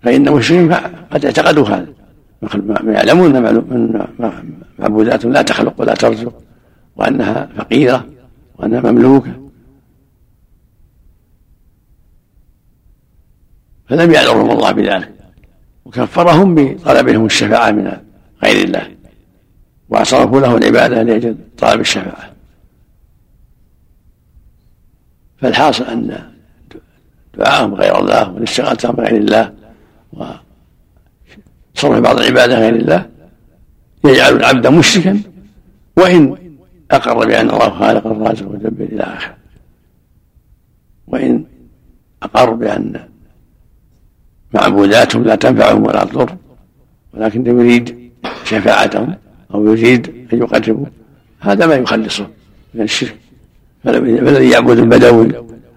فإن 0.03 0.29
المشركين 0.29 0.73
قد 1.11 1.25
اعتقدوا 1.25 1.69
هذا. 1.69 1.87
يعلمون 2.87 3.37
أن 3.37 4.07
معبودات 4.79 5.25
لا 5.25 5.43
تخلق 5.43 5.75
ولا 5.79 5.95
ترزق 5.95 6.33
وأنها 6.97 7.49
فقيرة 7.57 8.07
وأنها 8.59 8.93
مملوكة. 8.93 9.40
فلم 13.91 14.13
يعذرهم 14.13 14.51
الله 14.51 14.73
بذلك. 14.73 15.13
وكفرهم 15.85 16.55
بطلبهم 16.55 17.27
الشفاعة 17.27 17.71
من 17.71 17.97
غير 18.45 18.65
الله. 18.65 18.91
وصرفوا 19.89 20.41
له 20.41 20.57
العبادة 20.57 21.03
لأجل 21.03 21.37
طلب 21.59 21.81
الشفاعة. 21.81 22.33
فالحاصل 25.39 25.85
أن 25.85 26.31
دعاءهم 27.35 27.75
غير 27.75 27.99
الله 27.99 28.33
والاستغاثة 28.33 28.93
بغير 28.93 29.17
الله 29.17 29.53
وصرف 30.13 31.99
بعض 32.01 32.21
العبادة 32.21 32.59
غير 32.59 32.75
الله 32.75 33.07
يجعل 34.05 34.37
العبد 34.37 34.67
مشركا. 34.67 35.21
وإن 35.97 36.37
أقر 36.91 37.27
بأن 37.27 37.51
الله 37.51 37.71
خالق 37.71 38.07
الرازق 38.07 38.49
والجبر 38.49 38.85
إلى 38.85 39.03
آخره. 39.03 39.37
وإن 41.07 41.45
أقر 42.23 42.51
بأن 42.51 43.09
معبوداتهم 44.55 45.25
لا 45.25 45.35
تنفعهم 45.35 45.87
ولا 45.87 46.05
تضر 46.05 46.37
ولكن 47.15 47.47
يريد 47.47 48.11
شفاعتهم 48.45 49.15
أو 49.55 49.67
يريد 49.67 50.27
أن 50.33 50.39
يقربوا 50.39 50.87
هذا 51.41 51.67
ما 51.67 51.75
يخلصه 51.75 52.27
من 52.75 52.83
الشرك. 52.83 53.17
فالذي 53.85 54.51
يعبد 54.51 54.79
البدوي 54.79 55.33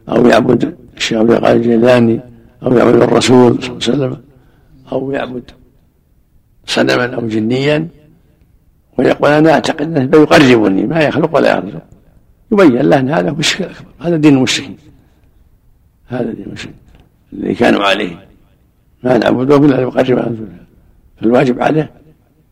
أو 0.09 0.25
يعبد 0.27 0.75
الشيخ 0.97 1.17
عبد 1.17 1.31
القادر 1.31 1.55
الجيلاني 1.55 2.19
أو 2.63 2.77
يعبد 2.77 3.01
الرسول 3.01 3.63
صلى 3.63 3.69
الله 3.69 4.05
عليه 4.05 4.15
وسلم 4.15 4.17
أو 4.91 5.11
يعبد 5.11 5.51
صنما 6.65 7.15
أو 7.15 7.27
جنيا. 7.27 7.87
ويقول 8.97 9.29
أنا 9.29 9.53
أعتقد 9.53 9.97
أنه 9.97 10.21
يقربني 10.21 10.87
ما 10.87 11.01
يخلق 11.01 11.35
ولا 11.35 11.55
يرزق 11.55 11.81
يبين 12.51 12.81
له 12.81 12.99
أن 12.99 13.09
هذا 13.09 13.29
هو 13.29 13.39
الشرك 13.39 13.61
الأكبر 13.61 13.87
هذا 13.99 14.15
دين 14.17 14.37
المشركين. 14.37 14.77
هذا 16.07 16.31
دين 16.31 16.45
المشركين 16.45 16.75
الذي 17.33 17.55
كانوا 17.55 17.83
عليه. 17.83 18.32
ما 19.03 19.17
نعبدهم 19.17 19.65
إلا 19.65 19.75
ليقربنا 19.75 20.35
فالواجب 21.21 21.61
عليه 21.61 21.91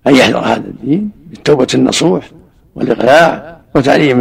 أن 0.08 0.16
يحذر 0.16 0.40
هذا 0.40 0.68
الدين 0.68 1.12
بالتوبة 1.30 1.68
النصوح 1.74 2.32
والإقلاع 2.76 3.62
وتعليم 3.76 4.18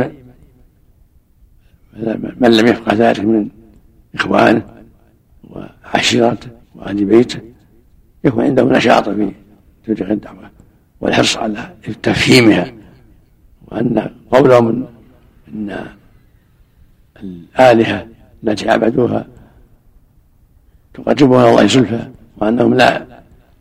من 2.40 2.50
لم 2.56 2.66
يفقه 2.66 2.94
ذلك 2.94 3.20
من 3.20 3.48
إخوانه 4.14 4.62
وعشيرته 5.50 6.48
وأهل 6.74 7.04
بيته 7.04 7.40
يكون 8.24 8.44
عنده 8.44 8.64
نشاط 8.64 9.08
في 9.08 9.32
تبليغ 9.86 10.12
الدعوة 10.12 10.50
والحرص 11.00 11.36
على 11.36 11.70
تفهيمها 12.02 12.72
وأن 13.66 14.10
قولهم 14.30 14.86
أن 15.48 15.86
الآلهة 17.22 18.06
التي 18.44 18.70
عبدوها 18.70 19.26
تقربها 20.94 21.50
الله 21.50 21.66
زلفى 21.66 22.08
وأنهم 22.40 22.74
لا 22.74 23.06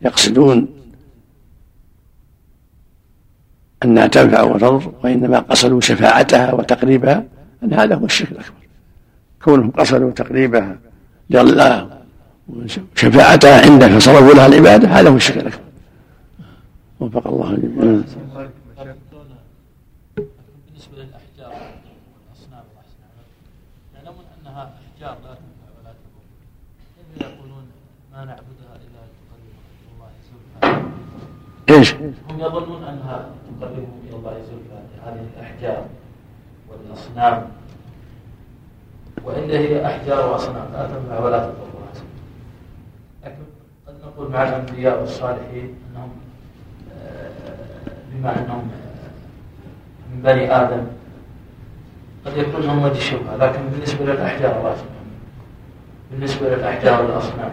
يقصدون 0.01 0.67
أنها 3.83 4.07
تنفع 4.07 4.41
وتضر 4.41 4.91
وإنما 5.03 5.39
قصدوا 5.39 5.81
شفاعتها 5.81 6.53
وتقريبها 6.53 7.23
أن 7.63 7.73
هذا 7.73 7.95
هو 7.95 8.05
الشرك 8.05 8.31
الأكبر. 8.31 8.53
كونهم 9.43 9.71
قصدوا 9.71 10.11
تقريبها 10.11 10.77
لله 11.29 11.89
وشفاعتها 12.49 13.65
عنده 13.65 13.99
فصرفوا 13.99 14.33
لها 14.33 14.45
العبادة 14.45 14.87
هذا 14.87 15.09
هو 15.09 15.15
الشرك 15.15 15.37
الأكبر. 15.37 15.69
وفق 16.99 17.27
الله 17.27 17.49
الجميع 17.49 18.03
بالنسبة 20.67 20.97
للأحجار 20.97 21.53
والأصنام 22.13 22.65
يعلمون 23.95 24.25
أنها 24.41 24.63
أحجار 24.63 25.17
لا 25.23 25.33
تنفع 25.33 25.69
ولا 25.77 25.91
تضر 25.99 26.23
كيف 26.95 27.21
يقولون 27.21 27.63
ما 28.11 28.25
نعبدها 28.25 28.73
إلا 28.75 29.01
تقربنا 29.15 29.59
الله 29.93 30.09
زلفى 30.27 30.89
إيش؟ 31.69 31.95
هم 31.95 32.13
يظنون 32.39 32.83
أنها 32.83 33.29
تقربهم 33.59 33.99
إلى 34.07 34.15
الله 34.15 34.33
زلفى 34.33 34.79
هذه 35.05 35.25
الأحجار 35.37 35.85
والأصنام. 36.69 37.47
وإلا 39.23 39.59
هي 39.59 39.85
أحجار 39.85 40.31
وأصنام 40.31 40.67
لا 40.73 40.87
تنفع 40.87 41.19
ولا 41.25 41.39
تضر. 41.39 41.69
لكن 43.25 43.43
قد 43.87 43.93
نقول 44.05 44.31
مع 44.31 44.43
الأنبياء 44.43 44.99
والصالحين 44.99 45.75
أنهم 45.91 46.09
آه، 46.93 47.29
بما 48.13 48.31
أنهم 48.39 48.71
آه، 48.71 50.15
من 50.15 50.21
بني 50.21 50.55
آدم 50.55 50.83
قد 52.25 52.37
يكون 52.37 52.61
لهم 52.61 52.83
وجه 52.83 52.99
شبهة 52.99 53.35
لكن 53.35 53.59
بالنسبة 53.69 54.05
للأحجار 54.05 54.57
الله 54.59 54.75
سبحانه 54.75 54.99
بالنسبة 56.11 56.55
للأحجار 56.55 57.01
والأصنام 57.01 57.51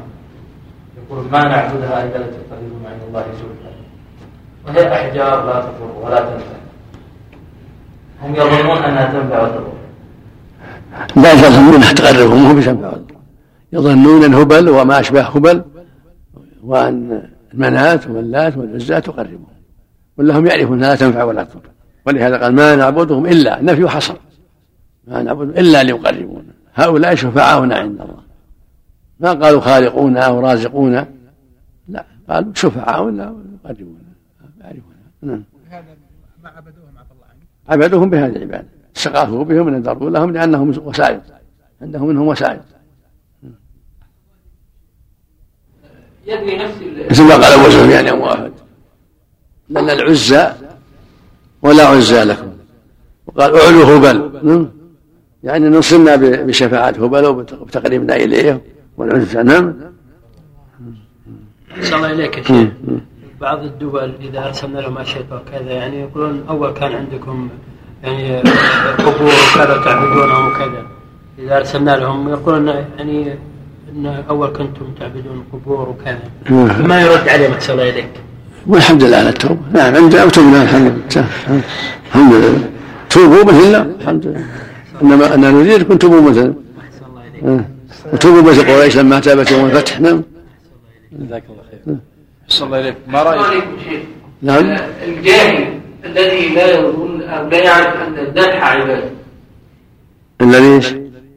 يقول 0.96 1.24
ما 1.24 1.42
نعبدها 1.48 2.04
إلا 2.04 2.18
لتقربنا 2.18 2.88
عند 2.88 3.02
الله 3.08 3.22
زلفى 3.22 3.65
وهي 4.66 4.92
أحجار 4.92 5.46
لا 5.46 5.60
تضر 5.60 6.04
ولا 6.04 6.20
تنفع. 6.20 6.56
هم 8.22 8.34
يظنون 8.34 8.78
أنها 8.78 9.12
تنفع 9.12 9.42
وتضر 9.42 9.72
لا 11.16 11.32
يظنونها 11.32 11.92
تقربهم 11.92 12.46
هم 12.46 12.60
بتنفع 12.60 12.92
يظنون 13.72 14.24
الهبل 14.24 14.68
وما 14.68 15.00
أشبه 15.00 15.22
هبل 15.22 15.64
وأن 16.62 17.22
المنات 17.54 18.06
واللات 18.06 18.56
والعزى 18.56 19.00
تقربهم. 19.00 19.46
ولا 20.18 20.38
هم 20.38 20.46
يعرفون 20.46 20.78
لا 20.78 20.94
تنفع 20.94 21.22
ولا 21.22 21.44
تضر 21.44 21.70
ولهذا 22.06 22.42
قال 22.42 22.54
ما 22.54 22.76
نعبدهم 22.76 23.26
إلا 23.26 23.62
نفي 23.62 23.88
حصر. 23.88 24.14
ما 25.06 25.22
نعبدهم 25.22 25.50
إلا 25.50 25.82
ليقربونا. 25.82 26.52
هؤلاء 26.74 27.14
شفعاؤنا 27.14 27.76
عند 27.76 28.00
الله. 28.00 28.22
ما 29.20 29.32
قالوا 29.32 29.60
خالقونا 29.60 30.20
أو 30.20 30.40
رازقونا. 30.40 31.06
لا 31.88 32.04
قالوا 32.30 32.52
شفعاؤنا 32.54 33.34
ويقربونا 33.64 34.05
نعم. 35.26 35.42
هذا 35.70 35.84
ما 36.42 36.48
عبدوهم 36.48 36.98
عفى 36.98 37.12
الله 37.12 37.26
عنك. 37.30 37.82
عبدوهم 37.84 38.10
بهذه 38.10 38.36
العبادة. 38.36 38.68
استغاثوا 38.96 39.44
بهم 39.44 39.66
ونذروا 39.66 40.10
لهم 40.10 40.32
لأنهم 40.32 40.68
وسائل. 40.88 41.20
عندهم 41.82 42.08
منهم 42.08 42.26
وسائل. 42.28 42.60
يدري 46.26 46.56
نفس 46.56 46.74
مثل 47.10 47.22
ما 47.22 47.34
قال 47.34 47.44
أبو 47.44 47.70
سفيان 47.70 48.06
يوم 48.06 48.22
احد 48.22 48.52
لنا 49.70 49.92
العزى 49.92 50.52
ولا 51.62 51.86
عزى 51.86 52.24
لكم. 52.24 52.52
وقال 53.26 53.56
أعلو 53.60 53.82
هبل. 53.82 54.46
نعم. 54.48 54.70
يعني 55.44 55.68
نصرنا 55.68 56.16
بشفاعة 56.16 56.94
هبل 57.04 57.26
وبتقريبنا 57.26 58.16
إليه 58.16 58.62
والعزى. 58.96 59.42
نعم. 59.42 59.74
صلى 61.82 61.96
الله 61.96 62.12
إليك 62.12 62.38
يا 62.38 62.42
شيخ. 62.42 62.68
بعض 63.40 63.64
الدول 63.64 64.12
إذا 64.20 64.46
أرسلنا 64.46 64.78
لهم 64.78 64.98
أشياء 64.98 65.24
وكذا 65.32 65.72
يعني 65.72 66.00
يقولون 66.00 66.44
أول 66.48 66.70
كان 66.72 66.92
عندكم 66.92 67.48
يعني 68.04 68.38
قبور 68.98 69.32
وكذا 69.54 69.82
تعبدونهم 69.84 70.46
وكذا 70.46 70.82
إذا 71.38 71.56
أرسلنا 71.56 71.96
لهم 71.96 72.28
يقولون 72.28 72.68
يعني 72.68 73.36
أن 73.92 74.06
أول 74.28 74.48
كنتم 74.48 74.86
تعبدون 75.00 75.44
قبور 75.52 75.88
وكذا. 75.88 76.22
ما 76.86 77.00
يرد 77.00 77.28
عليهم 77.28 77.52
صلى 77.60 77.74
الله 77.74 77.90
إليك. 77.90 78.10
والحمد 78.66 79.04
لله 79.04 79.16
على 79.16 79.28
التوبة. 79.28 79.60
نعم 79.72 79.96
عندنا 79.96 80.24
وتوبنا 80.24 80.62
الحمد 80.62 80.92
لله. 80.92 81.28
الحمد 82.06 82.32
لله. 82.32 82.70
توبوا 83.10 83.44
مثلنا 83.44 83.82
الحمد 84.00 84.26
لله. 84.26 84.44
إنما 85.02 85.34
أنا 85.34 85.50
نريدكم 85.50 85.96
توبوا 85.96 86.20
مثلنا 86.20 86.54
أحسن 86.80 87.04
الله 87.08 87.22
إليك. 87.52 87.64
وتوبوا 88.12 88.42
مثل 88.50 88.62
قريش 88.70 88.96
لما 88.96 89.20
تابت 89.20 89.50
يوم 89.50 89.66
الفتح. 89.66 90.00
نعم. 90.00 90.22
جزاك 91.12 91.44
الله 91.50 91.62
خير. 91.70 91.96
أحسن 92.50 92.64
الله 92.64 92.80
إليك. 92.80 92.96
ما 93.08 93.22
رأيك؟ 93.22 93.44
عليكم 93.44 93.76
شيخ. 93.88 94.00
نعم. 94.42 94.76
الجاهل 95.04 95.80
الذي 96.04 96.48
لا 96.48 96.78
يظن 96.78 97.22
أو 97.22 97.48
لا 97.48 97.58
يعرف 97.58 97.96
أن 97.96 98.18
الذبح 98.18 98.72
عبادة. 98.72 99.10
الذي 100.40 100.74
إيش؟ 100.74 100.92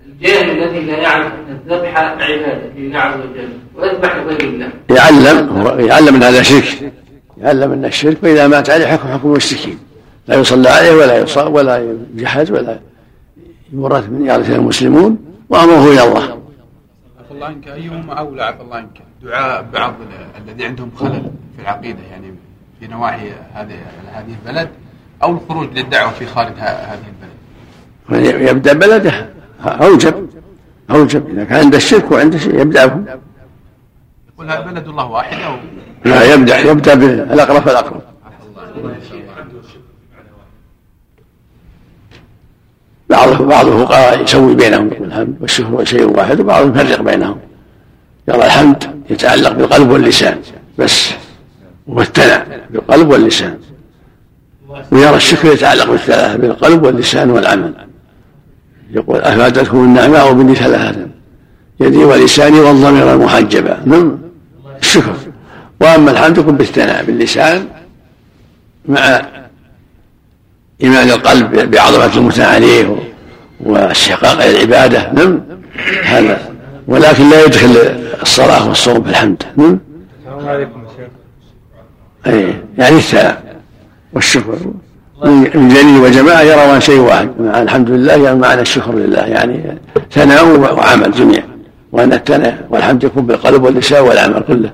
الجاهل 0.08 0.50
الذي 0.50 0.80
لا 0.80 0.98
يعرف 0.98 1.28
أن 1.28 1.52
الذبح 1.52 1.98
عبادة 1.98 2.62
لله 2.78 3.00
عز 3.00 3.14
وجل. 3.20 3.50
ويذبح 3.76 4.16
لغير 4.16 4.40
الله. 4.40 4.70
يعلم 4.90 5.50
هو 5.50 5.80
يعلم 5.80 6.16
أن 6.16 6.24
هذا 6.24 6.42
شرك. 6.42 6.94
يعلم 7.42 7.72
أن 7.72 7.86
الشرك 7.86 8.18
وإذا 8.24 8.48
مات 8.48 8.70
عليه 8.70 8.86
حكم 8.86 9.08
حكم 9.08 9.32
المشركين. 9.32 9.80
لا 10.28 10.36
يصلى 10.36 10.70
عليه 10.70 10.92
ولا 10.92 11.18
يصاب 11.18 11.54
ولا 11.54 11.96
يجحد 12.16 12.52
ولا 12.52 12.80
يورث 13.74 14.10
من 14.10 14.26
يرث 14.26 14.50
المسلمون 14.50 15.18
وأمره 15.50 15.92
إلى 15.92 16.04
الله. 16.04 16.39
الله 17.40 17.48
عنك 17.48 17.68
أيهما 17.68 18.14
أولى 18.14 18.44
عفى 18.44 18.62
الله 18.62 18.76
عنك 18.76 19.02
دعاء 19.24 19.62
بعض 19.74 19.94
ال- 20.02 20.42
الذي 20.50 20.66
عندهم 20.66 20.92
خلل 20.96 21.32
في 21.56 21.62
العقيدة 21.62 22.00
يعني 22.12 22.34
في 22.80 22.88
نواحي 22.88 23.32
هذه 23.54 23.76
هذه 24.14 24.36
البلد 24.46 24.70
أو 25.24 25.32
الخروج 25.32 25.68
للدعوة 25.78 26.12
في 26.12 26.26
خارج 26.26 26.54
هذه 26.58 27.00
البلد. 27.08 27.30
من 28.10 28.48
يبدأ 28.48 28.74
بلده؟ 28.74 29.30
أوجب 29.66 30.30
أوجب 30.92 31.30
إذا 31.30 31.44
كان 31.44 31.60
عنده 31.60 31.78
الشرك 31.78 32.12
وعنده 32.12 32.38
شيء 32.38 32.60
يبدأ. 32.62 32.86
به 32.86 33.18
يقول 34.34 34.48
بلد 34.48 34.88
الله 34.88 35.06
واحد 35.06 35.38
أو 35.42 35.56
لا 36.06 36.34
يبدأ. 36.34 36.60
يبدأ 36.60 36.96
بالأقرب 36.96 37.62
فالأقرب 37.62 38.02
بعض 43.26 43.42
بعض 43.42 43.68
الفقهاء 43.68 44.24
يسوي 44.24 44.56
بينهم 44.56 44.88
الحمد 44.88 45.36
والشكر 45.42 45.86
شيء 45.86 46.18
واحد 46.18 46.40
وبعضهم 46.40 46.70
يفرق 46.70 47.02
بينهم. 47.02 47.38
يرى 48.28 48.46
الحمد 48.46 48.84
يتعلق 49.10 49.52
بالقلب 49.52 49.90
واللسان 49.90 50.38
بس. 50.78 51.10
والثناء 51.88 52.68
بالقلب 52.70 53.10
واللسان. 53.10 53.58
ويرى 54.92 55.16
الشكر 55.16 55.54
يتعلق 55.54 55.92
بالثلاثة 55.92 56.36
بالقلب 56.36 56.84
واللسان 56.84 57.32
والعمل. 57.32 57.74
يقول 58.92 59.22
أفادتكم 59.22 59.78
النعماء 59.84 60.34
بني 60.34 60.56
ثلاثة؟ 60.56 61.08
يدي 61.80 61.98
ولساني 61.98 62.60
والضمير 62.60 63.14
المحجبة 63.14 63.78
نعم 63.86 64.18
الشكر. 64.80 65.16
وأما 65.82 66.12
الحمد 66.12 66.38
يكون 66.38 66.56
بالثناء 66.56 67.04
باللسان 67.06 67.68
مع 68.86 69.22
إيمان 70.84 71.10
القلب 71.10 71.72
بعظمة 71.72 72.18
المثنى 72.18 72.46
عليه 72.46 72.96
واستحقاق 73.60 74.44
العبادة 74.44 75.12
نعم. 75.12 75.42
هذا. 76.04 76.40
ولكن 76.88 77.30
لا 77.30 77.46
يدخل 77.46 77.76
الصلاة 78.22 78.68
والصوم 78.68 79.04
في 79.04 79.10
الحمد 79.10 79.44
نعم. 79.58 79.80
عليكم 80.48 80.84
أي 82.28 82.54
يعني 82.78 82.98
الثناء 82.98 83.56
والشكر. 84.14 84.58
من 85.26 85.70
جليل 85.70 85.98
وجماعة 85.98 86.42
يرون 86.42 86.80
شيء 86.80 87.00
واحد. 87.00 87.30
مع 87.40 87.62
الحمد 87.62 87.90
لله 87.90 88.14
يعني 88.14 88.40
معنى 88.40 88.62
الشكر 88.62 88.96
لله 88.96 89.20
يعني 89.20 89.78
ثناء 90.12 90.60
وعمل 90.60 91.12
جميع. 91.12 91.44
وأن 91.92 92.14
الثناء 92.14 92.68
والحمد 92.70 93.04
يكون 93.04 93.26
بالقلب 93.26 93.64
واللسان 93.64 94.04
والعمل 94.04 94.40
كله. 94.40 94.72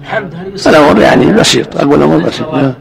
الحمد 0.00 0.34
هل 0.34 0.52
الأمر 0.66 1.00
يعني 1.00 1.32
بسيط 1.32 1.76
أقول 1.76 2.02
أمر 2.02 2.18
بسيط. 2.18 2.48
مسألة 2.48 2.74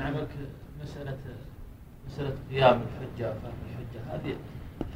مسألة 2.08 2.32
قيام 2.52 2.80
الحجة 2.82 3.34
فهم 3.43 3.54
الحجة 3.71 4.02
هذه 4.13 4.34
حصل 4.34 4.34
فيها 4.34 4.34
إشكال 4.34 4.93
كبير 4.93 4.95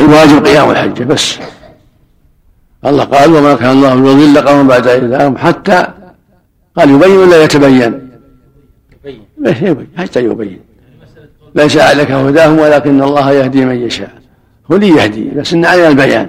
الواجب 0.00 0.46
قيام 0.46 0.70
الحجة 0.70 1.04
بس. 1.04 1.38
الله 2.86 3.04
قال 3.04 3.32
وما 3.32 3.54
كان 3.54 3.70
الله 3.70 3.92
يضل 3.92 4.48
قوما 4.48 4.62
بعد 4.62 4.86
إذ 4.86 5.38
حتى 5.38 5.86
قال 6.76 6.90
يبين 6.90 7.16
ولا 7.16 7.44
يتبين? 7.44 8.10
يبين. 9.44 9.86
حتى 9.96 10.24
يبين. 10.24 10.60
ليس 11.54 11.76
عليك 11.76 12.10
هداهم 12.10 12.58
ولكن 12.58 13.02
الله 13.02 13.32
يهدي 13.32 13.64
من 13.64 13.76
يشاء. 13.82 14.10
هو 14.72 14.76
لي 14.76 14.88
يهدي 14.88 15.30
بس 15.30 15.52
إن 15.52 15.64
علينا 15.64 15.88
البيان. 15.88 16.28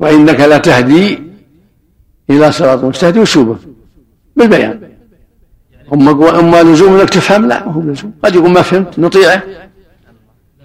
وإنك 0.00 0.40
لا 0.40 0.58
تهدي 0.58 1.22
إلى 2.30 2.52
صراط 2.52 2.84
مستهدي 2.84 3.20
وشوبه 3.20 3.56
بالبيان. 4.36 4.80
أما 5.92 6.40
أما 6.40 6.62
لزوم 6.62 7.00
إنك 7.00 7.10
تفهم 7.10 7.48
لا 7.48 7.68
هو 7.68 7.80
لزوم. 7.80 8.12
قد 8.24 8.34
يكون 8.34 8.52
ما 8.52 8.62
فهمت 8.62 8.98
نطيعه. 8.98 9.42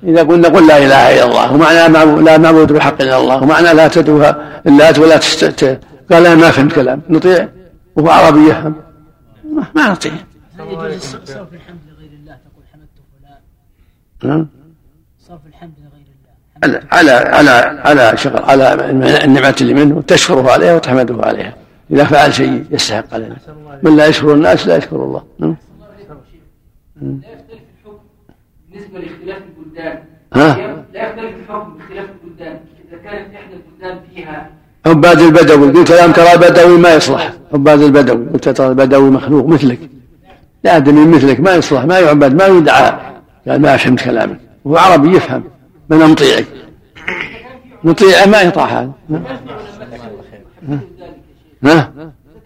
إذا 0.03 0.23
قلنا 0.23 0.47
قل 0.47 0.67
لا 0.67 0.77
إله 0.77 1.13
إلا 1.13 1.25
الله 1.25 1.53
ومعنى 1.53 1.93
لا 2.23 2.37
معبود 2.37 2.71
بحق 2.71 3.01
إلا 3.01 3.17
الله 3.17 3.43
ومعنى 3.43 3.73
لا 3.73 3.87
تدعوها 3.87 4.61
اللات 4.67 4.99
ولا 4.99 5.17
تست 5.17 5.79
قال 6.11 6.25
أنا 6.25 6.35
ما 6.35 6.51
فهمت 6.51 6.73
كلام 6.73 7.01
نطيع؟ 7.09 7.49
وهو 7.95 8.09
عربي 8.09 8.49
يفهم؟ 8.49 8.75
ما 9.75 9.89
نطيع. 9.91 10.11
صرف 10.99 11.53
الحمد 11.53 11.79
لغير 11.89 12.11
الله 12.21 12.37
تقول 12.45 12.63
حمدت 12.73 12.97
فلان 14.21 14.47
صرف 15.27 15.39
الحمد 15.47 15.73
لغير 15.79 16.05
الله 16.63 16.81
على 16.91 17.11
على 17.11 17.51
على 17.85 18.17
شغل 18.17 18.43
على 18.43 18.73
النعمة 19.25 19.55
اللي 19.61 19.73
منه 19.73 20.01
تشكره 20.01 20.51
عليها 20.51 20.75
وتحمده 20.75 21.25
عليها. 21.25 21.55
إذا 21.91 22.03
فعل 22.03 22.33
شيء 22.33 22.65
يستحق 22.71 23.13
عليه 23.13 23.37
من 23.83 23.97
لا 23.97 24.05
يشكر 24.05 24.33
الناس 24.33 24.67
لا 24.67 24.77
يشكر 24.77 24.95
الله. 24.95 25.23
نعم 25.39 25.55
بالنسبة 28.93 28.99
لاختلاف 28.99 29.37
البلدان. 29.49 30.03
لا 30.93 31.09
يختلف 31.09 31.35
الحكم 31.49 31.73
باختلاف 31.77 32.05
البلدان. 32.09 32.59
إذا 32.89 32.97
كانت 33.03 33.35
إحدى 33.35 33.53
البلدان 33.53 33.99
فيها 34.15 34.49
عباد 34.85 35.21
البدوي 35.21 35.71
قلت 35.71 35.91
لهم 35.91 36.11
ترى 36.11 36.33
البدوي 36.33 36.77
ما 36.77 36.93
يصلح. 36.93 37.33
عباد 37.53 37.81
البدوي 37.81 38.25
قلت 38.33 38.49
ترى 38.49 38.67
البدوي 38.67 39.09
مخلوق 39.09 39.47
مثلك. 39.47 39.79
لا 40.63 40.77
آدمي 40.77 41.05
مثلك 41.05 41.39
ما 41.39 41.55
يصلح 41.55 41.85
ما 41.85 41.99
يعبد 41.99 42.33
ما 42.33 42.45
يدعى. 42.47 42.99
قال 43.47 43.61
ما 43.61 43.77
فهمت 43.77 44.03
كلامك. 44.03 44.39
هو 44.67 44.77
عربي 44.77 45.15
يفهم 45.15 45.43
من 45.89 45.97
نطيعك 45.97 46.45
نطيعه 47.83 48.25
ما 48.25 48.41
يطاع 48.41 48.65
هذا. 48.65 48.91
ها؟ 51.63 51.91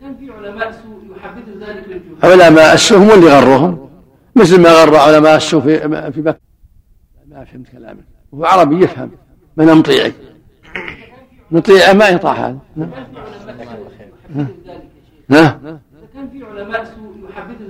كان 0.01 0.15
في 0.19 0.31
علماء 0.37 0.71
سوء 0.71 1.17
يحبذوا 1.17 1.67
ذلك 1.67 1.83
للجهال. 1.87 2.41
علماء 2.41 2.73
السوء 2.73 2.97
هم 2.97 3.11
اللي 3.11 3.39
غروهم؟ 3.39 3.82
مثل 4.35 4.61
ما 4.61 4.69
غر 4.69 4.95
علماء 4.95 5.35
السوء 5.35 5.61
في 5.61 5.79
في 6.11 6.21
مكة 6.21 6.39
ما 7.27 7.45
فهمت 7.45 7.67
كلامك. 7.69 8.03
هو 8.33 8.45
عربي 8.45 8.83
يفهم. 8.83 9.11
من 9.57 9.65
نطيعك 9.65 10.13
نطيعه 11.51 11.93
ما 11.93 12.07
يطاع 12.07 12.33
هذا. 12.33 12.57
ها 15.31 15.59
كان 16.13 16.29
في 16.29 16.43
علماء 16.45 16.83
سوء 16.85 17.13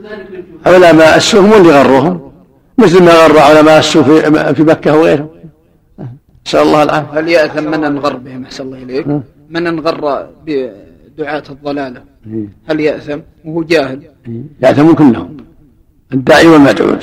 ذلك 0.04 0.45
علماء 0.65 1.17
السوء 1.17 1.41
هم 1.41 1.54
اللي 1.54 1.82
غروهم. 1.82 2.32
مثل 2.78 3.04
ما 3.04 3.12
غر 3.12 3.39
علماء 3.39 3.80
السوء 3.80 4.04
في 4.04 4.54
في 4.56 4.63
مكه 4.63 4.97
وغيرهم. 4.97 5.30
نسأل 6.47 6.60
الله 6.60 6.84
العافية. 6.84 7.19
هل 7.19 7.28
يأثم 7.30 7.71
من 7.71 7.84
انغر 7.84 8.17
بهم؟ 8.17 8.43
أحسن 8.43 8.63
الله 8.63 8.78
إليك. 8.78 9.08
من 9.49 9.67
انغر 9.67 10.30
بدعاة 10.45 11.43
الضلالة؟ 11.49 12.02
إيه. 12.28 12.47
هل 12.69 12.80
يأثم؟ 12.80 13.19
وهو 13.45 13.63
جاهل. 13.63 14.02
إيه. 14.28 14.41
ياثم 14.62 14.93
كلهم. 14.93 15.38
الداعي 16.13 16.47
والمدعو 16.47 16.95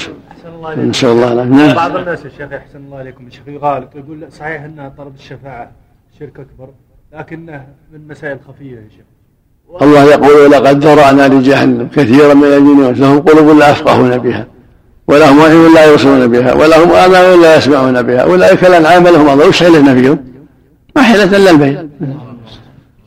نسال 0.77 1.09
الله 1.09 1.33
العافيه 1.33 1.51
نعم. 1.51 1.75
بعض 1.75 1.96
الناس 1.96 2.25
يا 2.25 2.31
شيخ 2.38 2.53
أحسن 2.53 2.79
الله 2.79 2.99
عليكم 2.99 3.27
الشيخ 3.27 3.42
يغالط 3.49 3.96
يقول 3.96 4.33
صحيح 4.33 4.62
أنها 4.62 4.92
طلب 4.99 5.14
الشفاعة 5.18 5.70
شرك 6.18 6.40
أكبر 6.40 6.68
لكنه 7.12 7.66
من 7.92 8.09
مسائل 8.09 8.38
خفية 8.49 8.77
يا 8.77 8.88
شيخ. 8.96 9.05
الله 9.83 10.05
يقول 10.05 10.51
لقد 10.51 10.85
ذرأنا 10.85 11.29
لجهنم 11.29 11.88
كثيرا 11.94 12.35
من 12.35 12.44
الجن 12.44 13.03
لهم 13.03 13.20
قلوب 13.20 13.59
لا 13.59 13.70
يفقهون 13.70 14.18
بها 14.18 14.46
ولهم 15.07 15.40
أعين 15.40 15.75
لا 15.75 15.85
يبصرون 15.92 16.27
بها 16.27 16.55
ولهم 16.55 16.90
آذان 16.90 17.42
لا 17.42 17.57
يسمعون 17.57 18.03
بها 18.03 18.20
أولئك 18.20 18.64
الأنعام 18.64 19.09
لهم 19.09 19.29
أضل 19.29 19.49
وش 19.49 19.62
حيلتنا 19.62 19.94
فيهم؟ 19.94 20.18
ما 20.96 21.03
حيلة 21.03 21.37
إلا 21.37 21.51
البين 21.51 21.90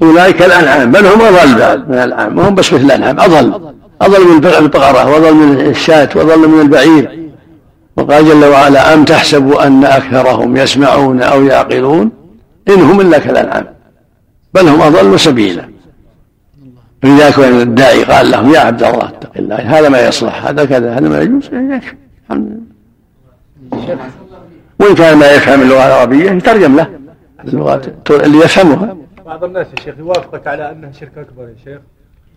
أولئك 0.02 0.42
الأنعام 0.42 0.92
بل 0.92 1.06
هم 1.06 1.20
بعد 1.20 1.90
من 1.90 1.96
الأنعام 1.96 2.38
وهم 2.38 2.56
بس 2.56 2.74
مثل 2.74 2.86
الأنعام 2.86 3.20
أضل. 3.20 3.74
أضل 4.06 4.28
من 4.28 4.46
البقرة 4.46 5.10
وأضل 5.10 5.34
من 5.34 5.60
الشاة 5.60 6.10
وأضل 6.16 6.48
من 6.48 6.62
البعير. 6.62 7.32
وقال 7.98 8.26
جل 8.26 8.46
وعلا 8.46 8.94
أم 8.94 9.06
تحسبوا 9.06 9.68
أن 9.68 9.84
أكثرهم 9.86 10.58
يسمعون 10.58 11.22
أو 11.22 11.44
يعقلون؟ 11.44 12.12
إن 12.70 12.82
هم 12.82 13.02
إلا 13.02 13.20
كالأنعام 13.20 13.68
بل 14.54 14.68
هم 14.68 14.82
أضل 14.82 15.20
سبيلا. 15.20 15.70
ولذلك 17.04 17.40
الداعي 17.40 18.04
قال 18.04 18.32
لهم 18.32 18.54
يا 18.54 18.60
عبد 18.60 18.84
الله 18.84 19.06
اتق 19.06 19.32
الله 19.38 19.56
هذا 19.56 19.90
ما 19.90 20.08
يصلح 20.08 20.46
هذا 20.46 20.66
كذا 20.66 20.94
هذا 20.94 21.10
ما 21.10 21.22
يجوز 21.22 21.46
يكفي. 21.46 21.96
الحمد 22.24 22.60
لله. 23.72 23.98
وإن 24.80 24.96
كان 24.96 25.18
ما 25.18 25.32
يفهم 25.32 25.62
اللغة 25.62 25.88
العربية 25.88 26.32
يترجم 26.32 26.76
له 26.76 26.88
اللغات 27.48 28.12
اللي 28.12 28.38
يفهمها. 28.38 28.98
بعض 29.26 29.44
الناس 29.44 29.68
يا 29.68 29.84
شيخ 29.84 29.96
يوافقك 30.00 30.48
على 30.48 30.72
أنها 30.72 30.92
شرك 30.92 31.18
أكبر 31.18 31.44
يا 31.44 31.56
شيخ. 31.66 31.80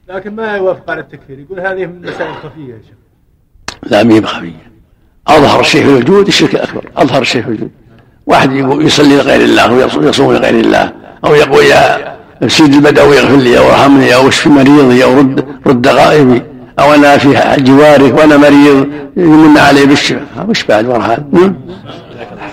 لكن 0.08 0.36
ما 0.36 0.56
يوافق 0.56 0.90
على 0.90 1.00
التكفير. 1.00 1.38
يقول 1.38 1.60
هذه 1.60 1.86
من 1.86 2.04
المسائل 2.04 2.30
الخفيه 2.30 2.74
يا 2.74 2.78
شيخ. 2.86 2.96
لا 3.90 4.02
ما 4.02 4.14
هي 4.14 4.22
خفية. 4.22 4.70
أظهر 5.28 5.60
الشيء 5.60 5.84
في 5.84 5.88
الوجود 5.88 6.26
الشرك 6.26 6.54
الأكبر. 6.54 6.84
أظهر 6.96 7.22
الشيء 7.22 7.42
في 7.42 7.48
الوجود. 7.48 7.70
واحد 8.26 8.52
يصلي 8.80 9.16
لغير 9.16 9.40
الله 9.40 9.98
ويصوم 9.98 10.32
لغير 10.32 10.54
الله 10.54 10.92
أو 11.24 11.34
يقول 11.34 11.64
يا 11.64 12.16
سيد 12.46 12.74
البدوي 12.74 13.18
اغفر 13.18 13.36
لي 13.36 13.58
أو 13.58 13.70
ارحمني 13.70 14.14
أو 14.14 14.28
اشفي 14.28 14.48
مريضي 14.48 15.04
أو 15.04 15.18
رد 15.18 15.46
رد 15.66 15.86
غائبي 15.88 16.42
أو 16.78 16.94
أنا 16.94 17.18
في 17.18 17.62
جوارك 17.62 18.14
وأنا 18.14 18.36
مريض 18.36 18.88
يمن 19.16 19.58
علي 19.58 19.86
بالشفاء. 19.86 20.46
وش 20.48 20.64
بعد 20.64 20.86
ورا 20.86 20.98
هذا؟ 20.98 21.24
نعم. 21.32 21.56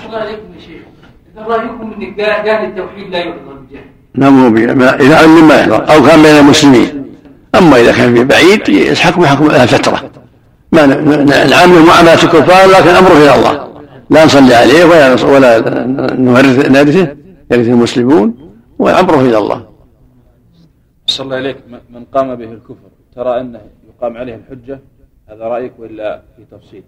الله 0.05 0.17
عليكم 0.17 0.53
يا 0.55 0.59
شيخ. 0.59 0.81
إذا 1.37 1.45
رأيكم 1.47 1.93
ان 1.93 2.15
جهل 2.15 2.65
التوحيد 2.65 3.09
لا 3.11 3.19
يحضر 3.19 3.53
بجهل 3.53 3.83
نعم 4.15 4.57
اذا 5.01 5.17
علم 5.17 5.47
ما 5.47 5.55
يحضر. 5.55 5.93
أو 5.93 6.05
كان 6.05 6.21
بين 6.21 6.35
المسلمين. 6.35 7.02
أما 7.55 7.79
إذا 7.81 7.91
كان 7.91 8.15
في 8.15 8.23
بعيد 8.23 8.69
يسحق 8.69 9.19
بحكم 9.19 9.49
فتره 9.49 10.11
ما 10.71 10.85
نعامله 10.85 11.85
معامله 11.85 12.13
الكفار 12.13 12.69
لكن 12.69 12.89
أمره 12.89 13.17
إلى 13.17 13.35
الله. 13.35 13.67
لا 14.09 14.25
نصلي 14.25 14.55
عليه 14.55 14.85
ولا 14.85 15.23
ولا 15.23 15.59
نورثه 16.67 17.15
يرث 17.51 17.67
المسلمون 17.67 18.51
وأمره 18.79 19.21
إلى 19.21 19.37
الله. 19.37 19.65
صلى 21.07 21.25
الله 21.25 21.35
عليك. 21.35 21.57
من 21.93 22.03
قام 22.13 22.35
به 22.35 22.51
الكفر 22.51 22.89
ترى 23.15 23.41
أنه 23.41 23.59
يقام 23.89 24.17
عليه 24.17 24.35
الحجة؟ 24.35 24.79
هذا 25.29 25.43
رأيك 25.43 25.71
ولا 25.79 26.21
في 26.37 26.43
تفصيل؟ 26.51 26.83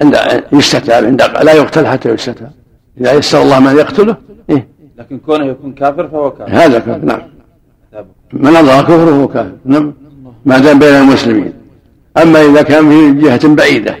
عند 0.00 0.16
يستتاب 0.52 1.04
عند 1.04 1.22
لا 1.22 1.52
يقتل 1.52 1.86
حتى 1.86 2.08
يستتاب. 2.08 2.52
إذا 3.00 3.12
يسر 3.12 3.42
الله 3.42 3.60
من 3.60 3.76
يقتله 3.78 4.16
إيه؟ 4.50 4.68
لكن 4.98 5.18
كونه 5.18 5.46
يكون 5.46 5.72
كافر 5.72 6.08
فهو 6.08 6.30
كافر. 6.30 6.52
هذا 6.52 6.78
كافر 6.78 7.04
نعم. 7.04 7.22
من 8.32 8.56
أظهر 8.56 8.82
كفره 8.82 9.10
هو 9.10 9.28
كافر. 9.28 9.52
نعم. 9.64 9.92
ما 10.44 10.58
دام 10.58 10.78
بين 10.78 10.94
المسلمين. 10.94 11.52
أما 12.22 12.42
إذا 12.42 12.62
كان 12.62 12.90
في 12.90 13.20
جهة 13.20 13.54
بعيدة 13.54 13.94